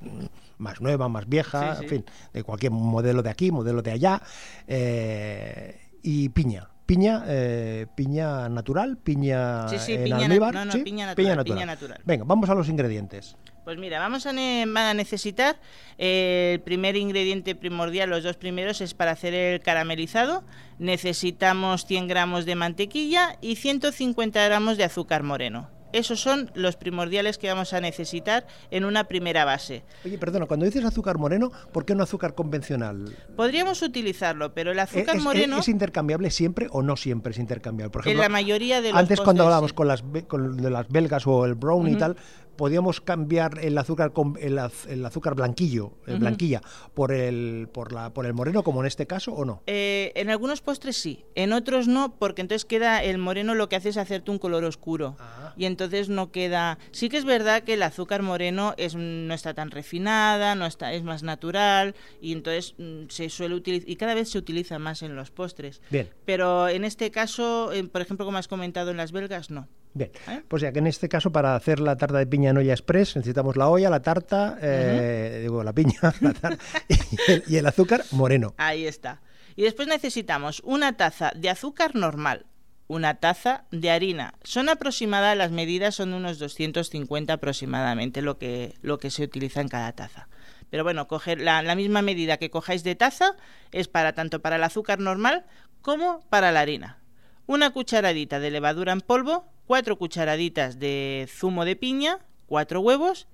más 0.57 0.81
nueva, 0.81 1.07
más 1.07 1.25
vieja, 1.25 1.77
en 1.81 1.87
fin, 1.87 2.05
de 2.33 2.43
cualquier 2.43 2.73
modelo 2.73 3.23
de 3.23 3.29
aquí, 3.29 3.49
modelo 3.49 3.81
de 3.81 3.91
allá, 3.91 4.21
eh, 4.67 5.79
y 6.03 6.27
piña. 6.27 6.67
Piña, 6.89 7.23
eh, 7.27 7.85
piña 7.93 8.49
natural, 8.49 8.97
piña 8.97 9.69
sí, 9.69 9.77
sí, 9.77 9.93
en 9.93 10.05
piña 10.05 10.25
almíbar, 10.25 10.55
no, 10.55 10.65
no, 10.65 10.83
piña, 10.83 11.05
natural, 11.05 11.43
piña 11.43 11.65
natural. 11.67 12.01
Venga, 12.03 12.23
vamos 12.25 12.49
a 12.49 12.55
los 12.55 12.67
ingredientes. 12.67 13.37
Pues 13.63 13.77
mira, 13.77 13.99
vamos 13.99 14.25
a, 14.25 14.33
necesitar 14.33 15.59
eh, 15.99 16.53
el 16.55 16.61
primer 16.61 16.95
ingrediente 16.95 17.53
primordial, 17.53 18.09
los 18.09 18.23
dos 18.23 18.37
primeros, 18.37 18.81
es 18.81 18.95
para 18.95 19.11
hacer 19.11 19.35
el 19.35 19.59
caramelizado. 19.59 20.43
Necesitamos 20.79 21.85
100 21.85 22.07
gramos 22.07 22.45
de 22.45 22.55
mantequilla 22.55 23.37
y 23.39 23.57
150 23.57 24.43
gramos 24.43 24.77
de 24.77 24.85
azúcar 24.85 25.21
moreno. 25.21 25.69
Esos 25.91 26.19
son 26.19 26.51
los 26.53 26.75
primordiales 26.75 27.37
que 27.37 27.47
vamos 27.47 27.73
a 27.73 27.81
necesitar 27.81 28.45
en 28.71 28.85
una 28.85 29.05
primera 29.05 29.45
base. 29.45 29.83
Oye, 30.05 30.17
perdona, 30.17 30.45
cuando 30.45 30.65
dices 30.65 30.83
azúcar 30.85 31.17
moreno, 31.17 31.51
¿por 31.71 31.85
qué 31.85 31.95
no 31.95 32.03
azúcar 32.03 32.35
convencional? 32.35 33.15
Podríamos 33.35 33.81
utilizarlo, 33.81 34.53
pero 34.53 34.71
el 34.71 34.79
azúcar 34.79 35.19
moreno... 35.19 35.59
¿Es 35.59 35.67
intercambiable 35.67 36.29
siempre 36.31 36.67
o 36.71 36.81
no 36.81 36.95
siempre 36.95 37.31
es 37.31 37.39
intercambiable? 37.39 37.91
Por 37.91 38.01
ejemplo, 38.01 38.23
en 38.23 38.23
la 38.23 38.29
mayoría 38.29 38.81
de 38.81 38.91
los 38.91 38.99
Antes 38.99 39.19
cuando 39.21 39.43
hablábamos 39.43 39.73
con 39.73 39.87
las, 39.87 40.03
de 40.11 40.69
las 40.69 40.87
belgas 40.89 41.25
o 41.25 41.45
el 41.45 41.55
brown 41.55 41.87
y 41.87 41.95
tal, 41.95 42.15
podíamos 42.59 42.99
cambiar 42.99 43.57
el 43.61 43.77
azúcar 43.77 44.11
el, 44.41 44.59
el 44.89 45.05
azúcar 45.05 45.33
blanquillo, 45.33 45.93
el 46.05 46.19
blanquilla, 46.19 46.61
por 46.93 47.13
el 47.13 47.69
por 47.71 47.93
la 47.93 48.13
por 48.13 48.25
el 48.25 48.33
moreno 48.33 48.65
como 48.65 48.81
en 48.81 48.87
este 48.87 49.07
caso 49.07 49.31
o 49.31 49.45
no? 49.45 49.63
Eh, 49.65 50.11
en 50.15 50.29
algunos 50.29 50.59
postres 50.59 50.97
sí, 50.97 51.23
en 51.35 51.53
otros 51.53 51.87
no, 51.87 52.17
porque 52.19 52.41
entonces 52.41 52.65
queda 52.65 53.01
el 53.01 53.17
moreno 53.17 53.55
lo 53.55 53.69
que 53.69 53.77
hace 53.77 53.87
es 53.87 53.95
hacerte 53.95 54.29
un 54.29 54.39
color 54.39 54.65
oscuro 54.65 55.15
ah. 55.19 55.53
y 55.55 55.63
entonces 55.63 56.09
no 56.09 56.33
queda. 56.33 56.79
Sí 56.91 57.07
que 57.07 57.15
es 57.15 57.23
verdad 57.23 57.63
que 57.63 57.75
el 57.75 57.81
azúcar 57.83 58.23
moreno 58.23 58.73
es 58.75 58.93
no 58.93 59.33
está 59.33 59.53
tan 59.53 59.71
refinada, 59.71 60.53
no 60.55 60.65
está 60.65 60.91
es 60.91 61.03
más 61.03 61.23
natural 61.23 61.95
y 62.19 62.33
entonces 62.33 62.75
mm, 62.77 63.03
se 63.07 63.29
suele 63.29 63.55
utilizar 63.55 63.89
y 63.89 63.95
cada 63.95 64.15
vez 64.15 64.31
se 64.31 64.37
utiliza 64.37 64.79
más 64.79 65.01
en 65.01 65.15
los 65.15 65.31
postres. 65.31 65.81
Bien. 65.89 66.09
Pero 66.25 66.67
en 66.67 66.83
este 66.83 67.09
caso, 67.09 67.71
por 67.93 68.01
ejemplo, 68.01 68.25
como 68.25 68.37
has 68.37 68.49
comentado 68.49 68.91
en 68.91 68.97
las 68.97 69.13
belgas, 69.13 69.49
no. 69.49 69.69
Bien, 69.93 70.11
¿Eh? 70.27 70.43
pues 70.47 70.61
ya 70.61 70.71
que 70.71 70.79
en 70.79 70.87
este 70.87 71.09
caso 71.09 71.31
para 71.31 71.55
hacer 71.55 71.79
la 71.79 71.97
tarta 71.97 72.19
de 72.19 72.27
piña 72.27 72.51
en 72.51 72.57
olla 72.57 72.73
express 72.73 73.15
necesitamos 73.15 73.57
la 73.57 73.69
olla, 73.69 73.89
la 73.89 74.01
tarta, 74.01 74.57
eh, 74.61 75.39
digo, 75.41 75.63
la 75.63 75.73
piña 75.73 76.13
y, 77.47 77.55
el, 77.57 77.65
azúcar 77.65 78.03
moreno. 78.11 78.53
Ahí 78.57 78.85
está. 78.85 79.21
Y 79.55 79.63
después 79.63 79.87
necesitamos 79.87 80.61
una 80.63 80.95
taza 80.95 81.31
de 81.35 81.49
azúcar 81.49 81.95
normal, 81.95 82.45
una 82.87 83.15
taza 83.15 83.65
de 83.71 83.89
harina. 83.89 84.35
Son 84.43 84.69
aproximadas, 84.69 85.35
las 85.35 85.51
medidas 85.51 85.95
son 85.95 86.13
unos 86.13 86.37
250 86.37 87.33
aproximadamente 87.33 88.21
lo 88.21 88.37
que, 88.37 88.75
lo 88.81 88.99
que 88.99 89.09
se 89.09 89.23
utiliza 89.23 89.59
en 89.59 89.69
cada 89.69 89.91
taza. 89.93 90.29
Pero 90.69 90.83
bueno, 90.83 91.07
coger 91.07 91.41
la, 91.41 91.63
la 91.63 91.75
misma 91.75 92.03
medida 92.03 92.37
que 92.37 92.51
cojáis 92.51 92.83
de 92.83 92.93
taza 92.93 93.35
es 93.71 93.87
para 93.87 94.13
tanto 94.13 94.39
para 94.41 94.57
el 94.57 94.63
azúcar 94.63 94.99
normal 94.99 95.45
como 95.81 96.21
para 96.29 96.51
la 96.51 96.61
harina. 96.61 96.98
Una 97.49 97.71
cucharadita 97.71 98.39
de 98.39 98.51
levadura 98.51 98.93
en 98.93 99.01
polvo, 99.01 99.43
cuatro 99.65 99.97
cucharaditas 99.97 100.77
de 100.77 101.27
zumo 101.27 101.65
de 101.65 101.75
piña, 101.75 102.19
cuatro 102.45 102.79
huevos 102.79 103.25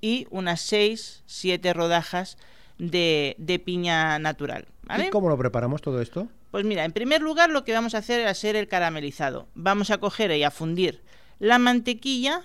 y 0.00 0.28
unas 0.30 0.60
seis, 0.60 1.24
siete 1.26 1.72
rodajas 1.72 2.38
de, 2.78 3.34
piña 3.64 4.20
natural. 4.20 4.68
¿Y 4.96 5.10
cómo 5.10 5.28
lo 5.28 5.36
preparamos 5.36 5.82
todo 5.82 6.00
esto? 6.00 6.28
Pues 6.52 6.64
mira, 6.64 6.84
en 6.84 6.92
primer 6.92 7.20
lugar 7.20 7.50
lo 7.50 7.64
que 7.64 7.72
vamos 7.72 7.96
a 7.96 7.98
hacer 7.98 8.20
es 8.20 8.28
hacer 8.28 8.54
el 8.54 8.68
caramelizado. 8.68 9.48
Vamos 9.56 9.90
a 9.90 9.98
coger 9.98 10.30
y 10.30 10.44
a 10.44 10.52
fundir 10.52 11.02
la 11.40 11.58
mantequilla 11.58 12.42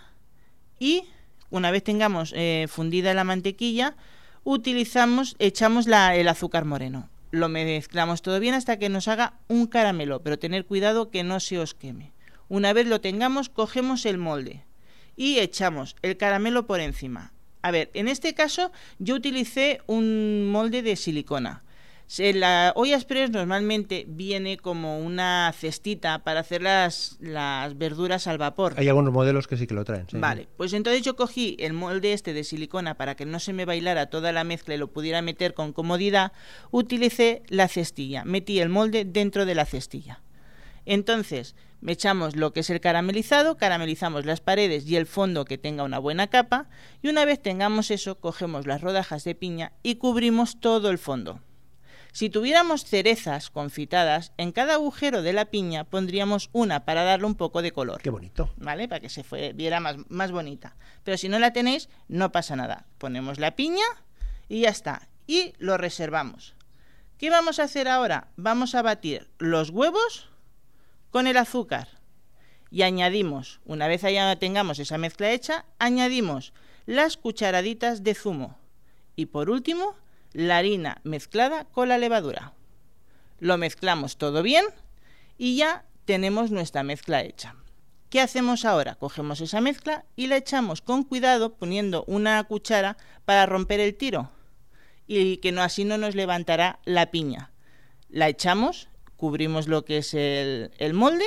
y 0.80 1.04
una 1.52 1.70
vez 1.70 1.84
tengamos 1.84 2.34
eh, 2.36 2.66
fundida 2.68 3.14
la 3.14 3.24
mantequilla, 3.24 3.96
utilizamos, 4.44 5.36
echamos 5.38 5.86
el 5.86 6.28
azúcar 6.28 6.66
moreno. 6.66 7.08
Lo 7.32 7.48
mezclamos 7.48 8.22
todo 8.22 8.40
bien 8.40 8.56
hasta 8.56 8.80
que 8.80 8.90
nos 8.90 9.08
haga 9.08 9.34
un 9.48 9.68
caramelo, 9.68 10.22
pero 10.24 10.40
tener 10.40 10.66
cuidado 10.66 11.12
que 11.12 11.24
no 11.24 11.40
se 11.40 11.60
os 11.60 11.76
queme. 11.76 12.12
Una 12.48 12.74
vez 12.74 12.88
lo 12.88 13.02
tengamos, 13.02 13.50
cogemos 13.50 14.06
el 14.06 14.18
molde 14.18 14.66
y 15.16 15.40
echamos 15.40 15.96
el 16.02 16.18
caramelo 16.18 16.66
por 16.66 16.80
encima. 16.80 17.34
A 17.62 17.72
ver, 17.72 17.92
en 17.94 18.08
este 18.08 18.34
caso 18.34 18.72
yo 18.98 19.16
utilicé 19.16 19.82
un 19.86 20.50
molde 20.52 20.82
de 20.82 20.96
silicona. 20.96 21.64
Se- 22.10 22.34
La 22.34 22.74
olla 22.76 22.96
express 22.96 23.30
normalmente 23.30 24.04
viene 24.08 24.58
como 24.58 24.98
una 25.00 25.54
cestita 25.56 26.24
para 26.24 26.40
hacer 26.40 26.64
las, 26.64 27.18
las 27.20 27.78
verduras 27.78 28.26
al 28.26 28.40
vapor. 28.40 28.74
Hay 28.78 28.88
algunos 28.88 29.14
modelos 29.14 29.46
que 29.48 29.58
sí 29.58 29.68
que 29.68 29.76
lo 29.76 29.86
traen. 29.86 30.08
sí. 30.10 30.18
Vale, 30.18 30.48
pues 30.58 30.74
entonces 30.74 31.04
yo 31.04 31.16
cogí 31.16 31.56
el 31.60 31.74
molde 31.74 32.14
este 32.14 32.34
de 32.34 32.44
silicona 32.44 32.96
para 32.96 33.14
que 33.16 33.28
no 33.28 33.40
se 33.40 33.54
me 33.54 33.66
bailara 33.66 34.08
toda 34.08 34.32
la 34.32 34.44
mezcla 34.44 34.74
y 34.74 34.80
lo 34.80 34.88
pudiera 34.92 35.22
meter 35.22 35.54
con 35.54 35.72
comodidad, 35.72 36.32
utilicé 36.72 37.44
la 37.48 37.68
cestilla, 37.68 38.26
metí 38.26 38.60
el 38.60 38.70
molde 38.70 39.06
dentro 39.06 39.46
de 39.46 39.54
la 39.54 39.66
cestilla. 39.66 40.24
Entonces, 40.88 41.56
me 41.82 41.92
echamos 41.92 42.36
lo 42.36 42.54
que 42.54 42.62
es 42.62 42.72
el 42.72 42.80
caramelizado, 42.82 43.56
caramelizamos 43.56 44.26
las 44.26 44.42
paredes 44.42 44.88
y 44.88 44.96
el 44.96 45.06
fondo 45.06 45.46
que 45.46 45.60
tenga 45.60 45.84
una 45.84 46.00
buena 46.00 46.26
capa, 46.26 46.70
y 47.04 47.10
una 47.10 47.24
vez 47.26 47.40
tengamos 47.40 47.92
eso, 47.92 48.20
cogemos 48.20 48.66
las 48.66 48.82
rodajas 48.82 49.24
de 49.26 49.36
piña 49.36 49.74
y 49.84 49.96
cubrimos 49.96 50.60
todo 50.60 50.90
el 50.90 50.98
fondo. 50.98 51.42
Si 52.12 52.30
tuviéramos 52.30 52.86
cerezas 52.86 53.50
confitadas, 53.50 54.34
en 54.38 54.52
cada 54.52 54.74
agujero 54.76 55.22
de 55.22 55.32
la 55.34 55.46
piña 55.46 55.84
pondríamos 55.84 56.50
una 56.54 56.84
para 56.86 57.04
darle 57.04 57.28
un 57.28 57.36
poco 57.36 57.62
de 57.62 57.72
color. 57.72 58.02
Qué 58.02 58.10
bonito. 58.10 58.52
¿vale? 58.58 58.88
Para 58.88 59.00
que 59.00 59.10
se 59.10 59.24
fue- 59.24 59.54
viera 59.54 59.80
más, 59.80 59.98
más 60.10 60.32
bonita. 60.32 60.76
Pero 61.04 61.18
si 61.18 61.30
no 61.30 61.38
la 61.40 61.54
tenéis, 61.54 61.88
no 62.08 62.32
pasa 62.32 62.56
nada. 62.56 62.88
Ponemos 62.98 63.40
la 63.40 63.56
piña 63.56 63.86
y 64.48 64.62
ya 64.62 64.70
está. 64.70 65.08
Y 65.28 65.54
lo 65.60 65.78
reservamos. 65.78 66.56
¿Qué 67.20 67.30
vamos 67.30 67.60
a 67.60 67.64
hacer 67.64 67.88
ahora? 67.88 68.30
Vamos 68.38 68.74
a 68.76 68.82
batir 68.82 69.30
los 69.38 69.70
huevos 69.70 70.30
con 71.12 71.28
el 71.28 71.38
azúcar. 71.38 71.90
Y 72.72 72.82
añadimos, 72.84 73.60
una 73.66 73.88
vez 73.88 74.02
ya 74.02 74.36
tengamos 74.38 74.80
esa 74.80 74.98
mezcla 74.98 75.32
hecha, 75.32 75.66
añadimos 75.80 76.54
las 76.86 77.18
cucharaditas 77.18 78.04
de 78.04 78.16
zumo. 78.16 78.58
Y 79.16 79.28
por 79.28 79.50
último, 79.50 79.96
la 80.34 80.58
harina 80.58 81.02
mezclada 81.04 81.66
con 81.66 81.90
la 81.90 81.98
levadura. 81.98 82.54
Lo 83.40 83.58
mezclamos 83.58 84.18
todo 84.18 84.44
bien 84.44 84.66
y 85.38 85.58
ya 85.58 85.86
tenemos 86.06 86.52
nuestra 86.52 86.84
mezcla 86.84 87.24
hecha. 87.24 87.56
¿Qué 88.10 88.22
hacemos 88.22 88.66
ahora? 88.66 88.96
Cogemos 88.96 89.40
esa 89.42 89.62
mezcla 89.62 90.06
y 90.16 90.28
la 90.28 90.38
echamos 90.38 90.82
con 90.82 91.04
cuidado 91.04 91.54
poniendo 91.54 92.04
una 92.08 92.44
cuchara 92.44 92.98
para 93.26 93.46
romper 93.46 93.80
el 93.80 93.96
tiro 93.96 94.30
y 95.06 95.38
que 95.38 95.50
así 95.60 95.86
no 95.86 95.98
nos 95.98 96.16
levantará 96.16 96.80
la 96.86 97.12
piña. 97.12 97.52
La 98.10 98.28
echamos, 98.28 98.90
cubrimos 99.16 99.68
lo 99.68 99.86
que 99.86 99.98
es 99.98 100.14
el 100.14 100.94
molde 100.94 101.26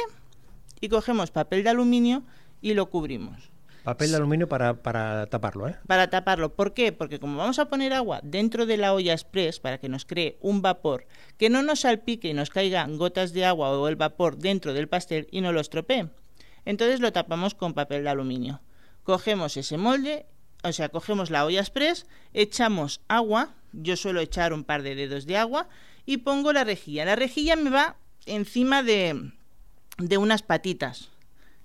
y 0.80 0.88
cogemos 0.88 1.30
papel 1.30 1.62
de 1.62 1.70
aluminio 1.70 2.24
y 2.60 2.74
lo 2.74 2.90
cubrimos 2.90 3.51
Papel 3.84 4.10
de 4.10 4.16
aluminio 4.16 4.48
para, 4.48 4.74
para 4.74 5.26
taparlo, 5.26 5.68
¿eh? 5.68 5.76
para 5.88 6.08
taparlo. 6.08 6.54
¿Por 6.54 6.72
qué? 6.72 6.92
Porque 6.92 7.18
como 7.18 7.36
vamos 7.36 7.58
a 7.58 7.68
poner 7.68 7.92
agua 7.92 8.20
dentro 8.22 8.64
de 8.64 8.76
la 8.76 8.94
olla 8.94 9.12
express 9.12 9.58
para 9.58 9.78
que 9.78 9.88
nos 9.88 10.04
cree 10.04 10.38
un 10.40 10.62
vapor 10.62 11.06
que 11.36 11.50
no 11.50 11.62
nos 11.62 11.80
salpique 11.80 12.28
y 12.28 12.34
nos 12.34 12.50
caigan 12.50 12.96
gotas 12.96 13.32
de 13.32 13.44
agua 13.44 13.70
o 13.70 13.88
el 13.88 13.96
vapor 13.96 14.38
dentro 14.38 14.72
del 14.72 14.88
pastel 14.88 15.26
y 15.32 15.40
no 15.40 15.52
lo 15.52 15.60
estropee, 15.60 16.10
entonces 16.64 17.00
lo 17.00 17.12
tapamos 17.12 17.54
con 17.54 17.74
papel 17.74 18.04
de 18.04 18.10
aluminio. 18.10 18.60
Cogemos 19.02 19.56
ese 19.56 19.78
molde, 19.78 20.26
o 20.62 20.72
sea, 20.72 20.88
cogemos 20.88 21.30
la 21.30 21.44
olla 21.44 21.60
express, 21.60 22.06
echamos 22.34 23.00
agua, 23.08 23.54
yo 23.72 23.96
suelo 23.96 24.20
echar 24.20 24.52
un 24.52 24.62
par 24.62 24.82
de 24.82 24.94
dedos 24.94 25.26
de 25.26 25.36
agua 25.36 25.68
y 26.06 26.18
pongo 26.18 26.52
la 26.52 26.62
rejilla. 26.62 27.04
La 27.04 27.16
rejilla 27.16 27.56
me 27.56 27.70
va 27.70 27.96
encima 28.26 28.84
de, 28.84 29.32
de 29.98 30.18
unas 30.18 30.42
patitas. 30.42 31.10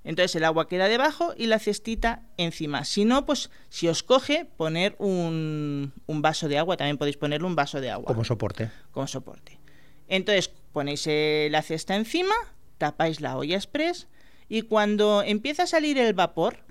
Entonces 0.07 0.33
el 0.37 0.45
agua 0.45 0.69
queda 0.69 0.87
debajo 0.87 1.33
y 1.37 1.47
la 1.47 1.59
cestita 1.59 2.23
encima. 2.37 2.85
Si 2.85 3.03
no, 3.03 3.25
pues 3.25 3.49
si 3.69 3.89
os 3.89 4.03
coge, 4.03 4.45
poner 4.45 4.95
un, 4.99 5.91
un 6.05 6.21
vaso 6.21 6.47
de 6.47 6.57
agua. 6.57 6.77
También 6.77 6.97
podéis 6.97 7.17
ponerle 7.17 7.45
un 7.45 7.55
vaso 7.55 7.81
de 7.81 7.91
agua 7.91 8.05
Como 8.07 8.23
soporte. 8.23 8.71
como 8.91 9.05
soporte. 9.05 9.59
Entonces 10.07 10.49
ponéis 10.71 11.03
eh, 11.07 11.49
la 11.51 11.61
cesta 11.61 11.95
encima, 11.97 12.33
tapáis 12.77 13.19
la 13.19 13.35
olla 13.35 13.57
express 13.57 14.07
y 14.47 14.61
cuando 14.61 15.23
empieza 15.23 15.63
a 15.63 15.67
salir 15.67 15.97
el 15.97 16.13
vapor, 16.13 16.63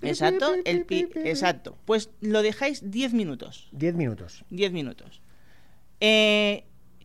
exacto, 0.00 0.54
el 0.64 0.84
pi- 0.86 1.08
exacto, 1.16 1.76
pues 1.84 2.08
lo 2.22 2.40
dejáis 2.40 2.90
10 2.90 3.12
minutos. 3.12 3.68
10 3.72 3.94
minutos. 3.94 4.44
10 4.48 4.72
minutos. 4.72 5.20
Eh, 6.00 6.64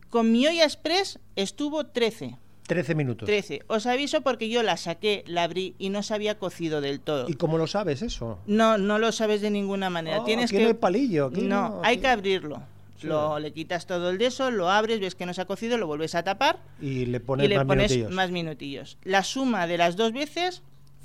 con 0.09 0.31
mi 0.31 0.47
olla 0.47 0.63
express 0.63 1.19
estuvo 1.35 1.87
13. 1.87 2.37
13 2.67 2.95
minutos. 2.95 3.25
13. 3.25 3.61
Os 3.67 3.85
aviso 3.85 4.21
porque 4.21 4.49
yo 4.49 4.63
la 4.63 4.77
saqué, 4.77 5.23
la 5.27 5.43
abrí 5.43 5.75
y 5.77 5.89
no 5.89 6.03
se 6.03 6.13
había 6.13 6.37
cocido 6.39 6.81
del 6.81 6.99
todo. 6.99 7.29
¿Y 7.29 7.33
cómo 7.33 7.57
lo 7.57 7.67
sabes 7.67 8.01
eso? 8.01 8.39
No, 8.45 8.77
no 8.77 8.99
lo 8.99 9.11
sabes 9.11 9.41
de 9.41 9.49
ninguna 9.49 9.89
manera. 9.89 10.21
Oh, 10.21 10.23
Tienes 10.25 10.45
aquí 10.45 10.57
que 10.57 10.63
no 10.63 10.67
hay 10.69 10.73
palillo, 10.75 11.25
aquí 11.27 11.41
no, 11.41 11.69
no, 11.69 11.81
hay 11.83 11.97
que 11.97 12.07
abrirlo. 12.07 12.61
Sí. 12.97 13.07
Lo, 13.07 13.37
le 13.39 13.51
quitas 13.51 13.85
todo 13.85 14.09
el 14.11 14.17
de 14.17 14.27
eso, 14.27 14.49
lo 14.49 14.69
abres, 14.69 15.01
ves 15.01 15.13
que 15.15 15.25
no 15.25 15.33
se 15.33 15.41
ha 15.41 15.45
cocido, 15.45 15.77
lo 15.77 15.87
vuelves 15.87 16.15
a 16.15 16.23
tapar 16.23 16.59
Y 16.81 17.05
le 17.05 17.19
pones 17.19 17.45
y 17.45 17.49
le 17.49 17.57
más 17.57 17.65
pones 17.65 17.91
minutillos. 17.91 18.11
más 18.13 18.31
minutillos. 18.31 18.97
La 19.03 19.23
suma 19.23 19.67
de 19.67 19.77
las 19.77 19.97
dos 19.97 20.13
veces 20.13 20.63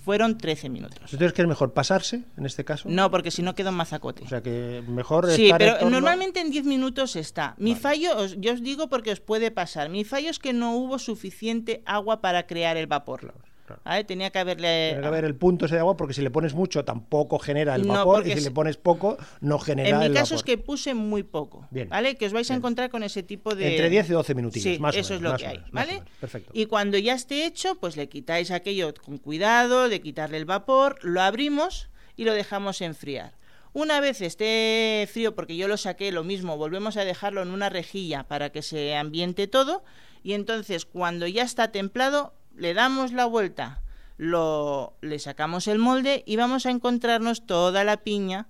fueron 0.09 0.39
13 0.39 0.71
minutos. 0.71 0.99
Entonces, 1.13 1.35
¿qué 1.35 1.43
es 1.43 1.49
mejor? 1.49 1.75
¿Pasarse, 1.75 2.25
en 2.39 2.47
este 2.47 2.65
caso? 2.65 2.89
No, 2.89 3.11
porque 3.11 3.31
si 3.31 3.43
no 3.43 3.55
queda 3.55 3.69
un 3.69 3.77
mazacote. 3.77 4.25
O 4.25 4.29
sea, 4.29 4.43
que 4.43 4.83
mejor 4.89 5.31
Sí, 5.31 5.45
estar 5.45 5.61
en 5.61 5.69
pero 5.69 5.79
torno- 5.81 5.91
normalmente 6.01 6.41
en 6.41 6.51
10 6.51 6.65
minutos 6.65 7.15
está. 7.15 7.55
Mi 7.59 7.73
Vale. 7.73 7.81
fallo, 7.83 8.17
os- 8.17 8.37
yo 8.41 8.55
os 8.55 8.63
digo 8.63 8.89
porque 8.89 9.13
os 9.13 9.21
puede 9.21 9.51
pasar. 9.51 9.91
Mi 9.91 10.05
fallo 10.05 10.31
es 10.31 10.39
que 10.39 10.55
no 10.55 10.75
hubo 10.77 10.99
suficiente 10.99 11.83
agua 11.85 12.23
para 12.23 12.47
crear 12.47 12.79
el 12.79 12.87
vapor. 12.87 13.21
Claro, 13.21 13.39
claro. 13.69 13.83
¿Vale? 13.85 14.05
Tenía 14.05 14.31
que 14.31 14.39
haberle. 14.41 14.89
Tiene 14.89 15.01
que 15.03 15.07
haber 15.07 15.25
el 15.25 15.37
punto 15.37 15.67
ese 15.67 15.77
de 15.77 15.81
agua 15.81 15.97
porque 15.97 16.15
si 16.15 16.23
le 16.23 16.31
pones 16.31 16.55
mucho 16.55 16.85
tampoco 16.85 17.39
genera 17.39 17.75
el 17.77 17.85
vapor 17.85 18.23
y 18.27 18.33
si 18.33 18.39
es- 18.39 18.45
le 18.45 18.51
pones 18.51 18.77
poco 18.77 19.17
no 19.41 19.59
genera 19.61 19.91
En 19.91 19.99
mi 19.99 20.05
el 20.07 20.13
caso 20.15 20.35
es 20.35 20.41
vapor. 20.43 20.45
que 20.47 20.59
puse 20.59 20.95
muy 20.95 21.23
poco. 21.23 21.67
Bien. 21.71 21.89
¿Vale? 21.89 22.17
Que 22.17 22.27
os 22.27 22.33
vais 22.33 22.51
a 22.51 22.55
Bien. 22.55 22.59
encontrar 22.59 22.91
con 22.91 23.03
ese 23.05 23.23
tipo 23.23 23.55
de. 23.55 23.71
Entre 23.71 23.89
10 23.91 24.09
y 24.09 24.13
12 24.13 24.35
minutillos, 24.35 24.75
Sí, 24.75 24.81
más 24.81 24.97
o 24.97 24.99
eso 24.99 25.15
es 25.15 25.21
menos, 25.21 25.23
lo 25.23 25.31
más 25.35 25.41
que 25.43 25.47
hay, 25.47 25.57
menos, 25.59 25.73
¿vale? 25.73 26.03
Perfecto. 26.21 26.51
Y 26.55 26.67
cuando 26.67 26.99
ya 26.99 27.15
esté 27.15 27.47
hecho, 27.47 27.77
pues 27.77 27.97
le 27.97 28.09
quitáis 28.09 28.51
aquello 28.51 28.93
con 29.05 29.19
cuidado, 29.19 29.89
de 29.89 30.01
quitarle 30.01 30.39
el 30.39 30.45
vapor, 30.45 30.99
lo 31.03 31.21
abrimos 31.21 31.91
y 32.17 32.25
lo 32.25 32.33
dejamos 32.35 32.81
enfriar. 32.81 33.37
Una 33.75 34.01
vez 34.01 34.23
esté 34.23 35.07
frío, 35.13 35.35
porque 35.35 35.57
yo 35.57 35.69
lo 35.69 35.77
saqué 35.77 36.11
lo 36.11 36.25
mismo, 36.25 36.57
volvemos 36.57 36.97
a 36.97 37.05
dejarlo 37.05 37.43
en 37.43 37.51
una 37.51 37.69
rejilla 37.69 38.25
para 38.25 38.51
que 38.51 38.63
se 38.63 38.97
ambiente 38.97 39.47
todo 39.47 39.85
y 40.25 40.33
entonces 40.33 40.85
cuando 40.87 41.27
ya 41.27 41.43
está 41.45 41.71
templado 41.71 42.33
le 42.59 42.75
damos 42.75 43.13
la 43.13 43.25
vuelta, 43.27 43.81
lo 44.17 44.95
le 45.01 45.19
sacamos 45.19 45.69
el 45.69 45.79
molde 45.79 46.23
y 46.27 46.37
vamos 46.37 46.67
a 46.67 46.71
encontrarnos 46.71 47.47
toda 47.47 47.85
la 47.85 47.99
piña 47.99 48.47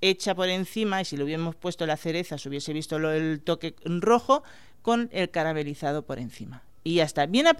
hecha 0.00 0.34
por 0.34 0.48
encima 0.48 1.00
y 1.00 1.04
si 1.04 1.16
le 1.16 1.24
hubiéramos 1.24 1.54
puesto 1.56 1.86
la 1.86 1.96
cereza 1.96 2.38
se 2.38 2.48
hubiese 2.48 2.72
visto 2.72 2.98
lo- 2.98 3.12
el 3.12 3.40
toque 3.42 3.74
rojo 3.84 4.42
con 4.82 5.08
el 5.12 5.30
caramelizado 5.30 6.02
por 6.06 6.18
encima. 6.18 6.62
Y 6.82 6.94
ya 6.94 7.04
está. 7.04 7.26
Viene 7.26 7.50
a 7.50 7.54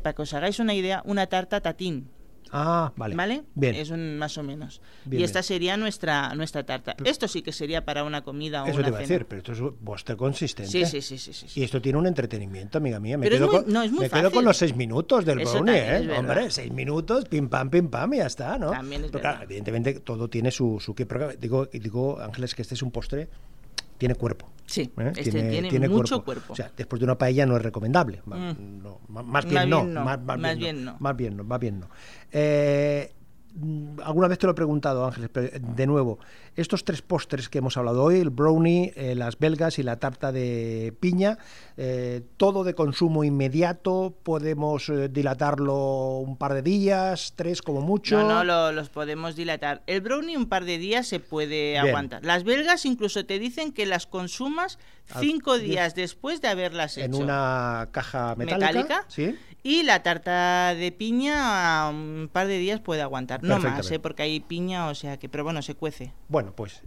para 0.00 0.14
que 0.14 0.22
os 0.22 0.34
hagáis 0.34 0.58
una 0.58 0.74
idea, 0.74 1.02
una 1.06 1.26
tarta 1.26 1.60
tatín. 1.62 2.10
Ah, 2.52 2.92
vale. 2.96 3.14
¿Vale? 3.16 3.42
Bien. 3.54 3.74
Es 3.74 3.90
un 3.90 4.18
más 4.18 4.36
o 4.38 4.42
menos. 4.42 4.80
Bien, 5.04 5.20
y 5.20 5.24
esta 5.24 5.40
bien. 5.40 5.44
sería 5.44 5.76
nuestra, 5.76 6.34
nuestra 6.34 6.64
tarta. 6.64 6.96
Esto 7.04 7.28
sí 7.28 7.42
que 7.42 7.52
sería 7.52 7.84
para 7.84 8.04
una 8.04 8.22
comida 8.22 8.62
o 8.64 8.66
Eso 8.66 8.76
una 8.76 8.84
te 8.84 8.88
iba 8.90 8.98
a 8.98 9.00
decir, 9.02 9.26
pero 9.26 9.38
esto 9.40 9.52
es 9.52 9.72
postre 9.84 10.16
consistente. 10.16 10.70
Sí, 10.70 10.84
sí, 10.86 11.02
sí, 11.02 11.18
sí, 11.18 11.32
sí. 11.48 11.60
Y 11.60 11.64
esto 11.64 11.80
tiene 11.80 11.98
un 11.98 12.06
entretenimiento, 12.06 12.78
amiga 12.78 13.00
mía. 13.00 13.18
Me 13.18 13.24
Pero 13.26 13.34
es 13.36 13.40
quedo, 13.42 13.52
muy- 13.52 13.62
con, 13.64 13.72
no, 13.72 13.82
es 13.82 13.90
muy 13.92 14.00
me 14.00 14.10
quedo 14.10 14.30
con 14.30 14.44
los 14.44 14.56
seis 14.56 14.74
minutos 14.76 15.24
del 15.24 15.40
Eso 15.40 15.52
brownie, 15.62 15.76
es 15.78 16.06
¿eh? 16.06 16.12
Hombre, 16.16 16.50
seis 16.50 16.72
minutos, 16.72 17.24
pim 17.26 17.48
pam, 17.48 17.70
pim 17.70 17.88
pam, 17.88 18.14
y 18.14 18.18
ya 18.18 18.26
está, 18.26 18.58
¿no? 18.58 18.70
También 18.70 19.04
es 19.04 19.10
Pero 19.10 19.22
verdad. 19.22 19.30
claro, 19.38 19.44
evidentemente 19.44 20.00
todo 20.00 20.28
tiene 20.28 20.50
su, 20.50 20.78
su 20.80 20.94
qué. 20.94 21.06
Pero 21.06 21.32
digo, 21.32 21.66
digo, 21.66 22.20
Ángeles, 22.20 22.54
que 22.54 22.62
este 22.62 22.74
es 22.74 22.82
un 22.82 22.90
postre, 22.90 23.28
tiene 23.98 24.14
cuerpo. 24.14 24.50
Sí, 24.66 24.90
¿eh? 24.98 25.12
este 25.16 25.30
tiene, 25.70 25.88
mucho 25.88 26.22
cuerpo. 26.22 26.52
O 26.52 26.56
sea, 26.56 26.70
después 26.76 27.00
de 27.00 27.04
una 27.04 27.16
paella 27.16 27.46
no 27.46 27.56
es 27.56 27.62
recomendable. 27.62 28.20
Mm. 28.26 28.82
no, 28.82 29.00
más 29.08 29.46
bien, 29.46 29.70
no, 29.70 29.84
Más, 29.84 30.58
bien, 30.58 30.84
no. 30.84 30.96
Más 31.00 31.16
bien 31.16 31.36
no. 31.36 31.44
Más 31.44 31.60
bien 31.60 31.80
no. 31.80 31.88
Eh, 32.30 33.12
alguna 34.04 34.28
vez 34.28 34.38
te 34.38 34.46
lo 34.46 34.52
he 34.52 34.54
preguntado, 34.54 35.04
Ángeles, 35.04 35.30
pero 35.32 35.46
eh, 35.48 35.60
de 35.60 35.86
nuevo, 35.86 36.18
estos 36.54 36.84
tres 36.84 37.02
postres 37.02 37.48
que 37.48 37.58
hemos 37.58 37.76
hablado 37.76 38.04
hoy, 38.04 38.20
el 38.20 38.30
brownie, 38.30 38.92
eh, 38.96 39.14
las 39.14 39.38
belgas 39.38 39.78
y 39.78 39.82
la 39.82 39.96
tarta 39.96 40.30
de 40.32 40.94
piña, 41.00 41.38
eh, 41.76 42.22
todo 42.36 42.62
de 42.64 42.74
consumo 42.74 43.24
inmediato, 43.24 44.14
podemos 44.22 44.88
eh, 44.88 45.08
dilatarlo 45.08 46.18
un 46.18 46.36
par 46.36 46.54
de 46.54 46.62
días, 46.62 47.32
tres 47.36 47.62
como 47.62 47.80
mucho. 47.80 48.18
No, 48.22 48.28
no, 48.28 48.44
lo- 48.44 48.72
los 48.72 48.88
podemos 48.90 49.34
dilatar. 49.36 49.82
El 49.86 50.00
brownie 50.02 50.36
un 50.36 50.48
par 50.48 50.64
de 50.64 50.78
días 50.78 51.06
se 51.06 51.18
puede 51.20 51.72
Bien. 51.72 51.86
aguantar. 51.88 52.24
Las 52.24 52.44
belgas 52.44 52.84
incluso 52.86 53.24
te 53.26 53.38
dicen 53.38 53.72
que 53.72 53.86
las 53.86 54.06
consumas 54.06 54.78
Al- 55.10 55.20
cinco 55.22 55.58
días 55.58 55.94
después 55.94 56.40
de 56.40 56.48
haberlas 56.48 56.96
en 56.98 57.12
hecho. 57.14 57.22
una 57.22 57.88
caja 57.92 58.34
metálica. 58.36 58.66
Metálica. 58.68 59.04
¿sí? 59.08 59.34
Y 59.68 59.82
la 59.82 60.02
tarta 60.02 60.74
de 60.74 60.92
piña 60.92 61.90
un 61.90 62.30
par 62.32 62.46
de 62.46 62.56
días 62.56 62.80
puede 62.80 63.02
aguantar. 63.02 63.42
No 63.42 63.58
más. 63.58 63.90
¿eh? 63.90 63.98
porque 63.98 64.22
hay 64.22 64.40
piña, 64.40 64.86
o 64.86 64.94
sea 64.94 65.18
que, 65.18 65.28
pero 65.28 65.44
bueno, 65.44 65.60
se 65.60 65.74
cuece. 65.74 66.10
Bueno, 66.28 66.54
pues 66.56 66.80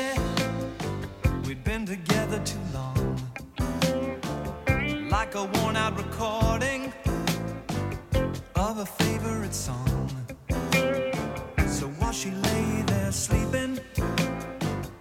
We'd 1.47 1.65
been 1.65 1.87
together 1.87 2.39
too 2.45 2.59
long. 2.75 3.17
Like 5.09 5.35
a 5.35 5.45
worn 5.45 5.77
out 5.77 5.97
recording 5.97 6.93
of 8.55 8.79
a 8.79 8.85
favorite 8.85 9.55
song. 9.55 10.11
So 11.67 11.87
while 11.99 12.13
she 12.13 12.31
lay 12.31 12.83
there 12.87 13.11
sleeping, 13.13 13.79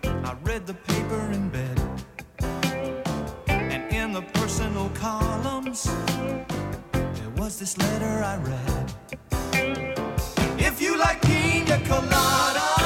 I 0.05 0.33
read 0.43 0.65
the 0.65 0.75
her 1.17 1.31
in 1.31 1.49
bed. 1.49 1.77
And 3.47 3.91
in 3.93 4.13
the 4.13 4.21
personal 4.33 4.89
columns, 4.89 5.83
there 6.91 7.33
was 7.37 7.59
this 7.59 7.77
letter 7.77 8.23
I 8.23 8.37
read. 8.37 8.93
If 10.59 10.81
you 10.81 10.97
like 10.97 11.21
pina 11.21 11.79
colada. 11.85 12.76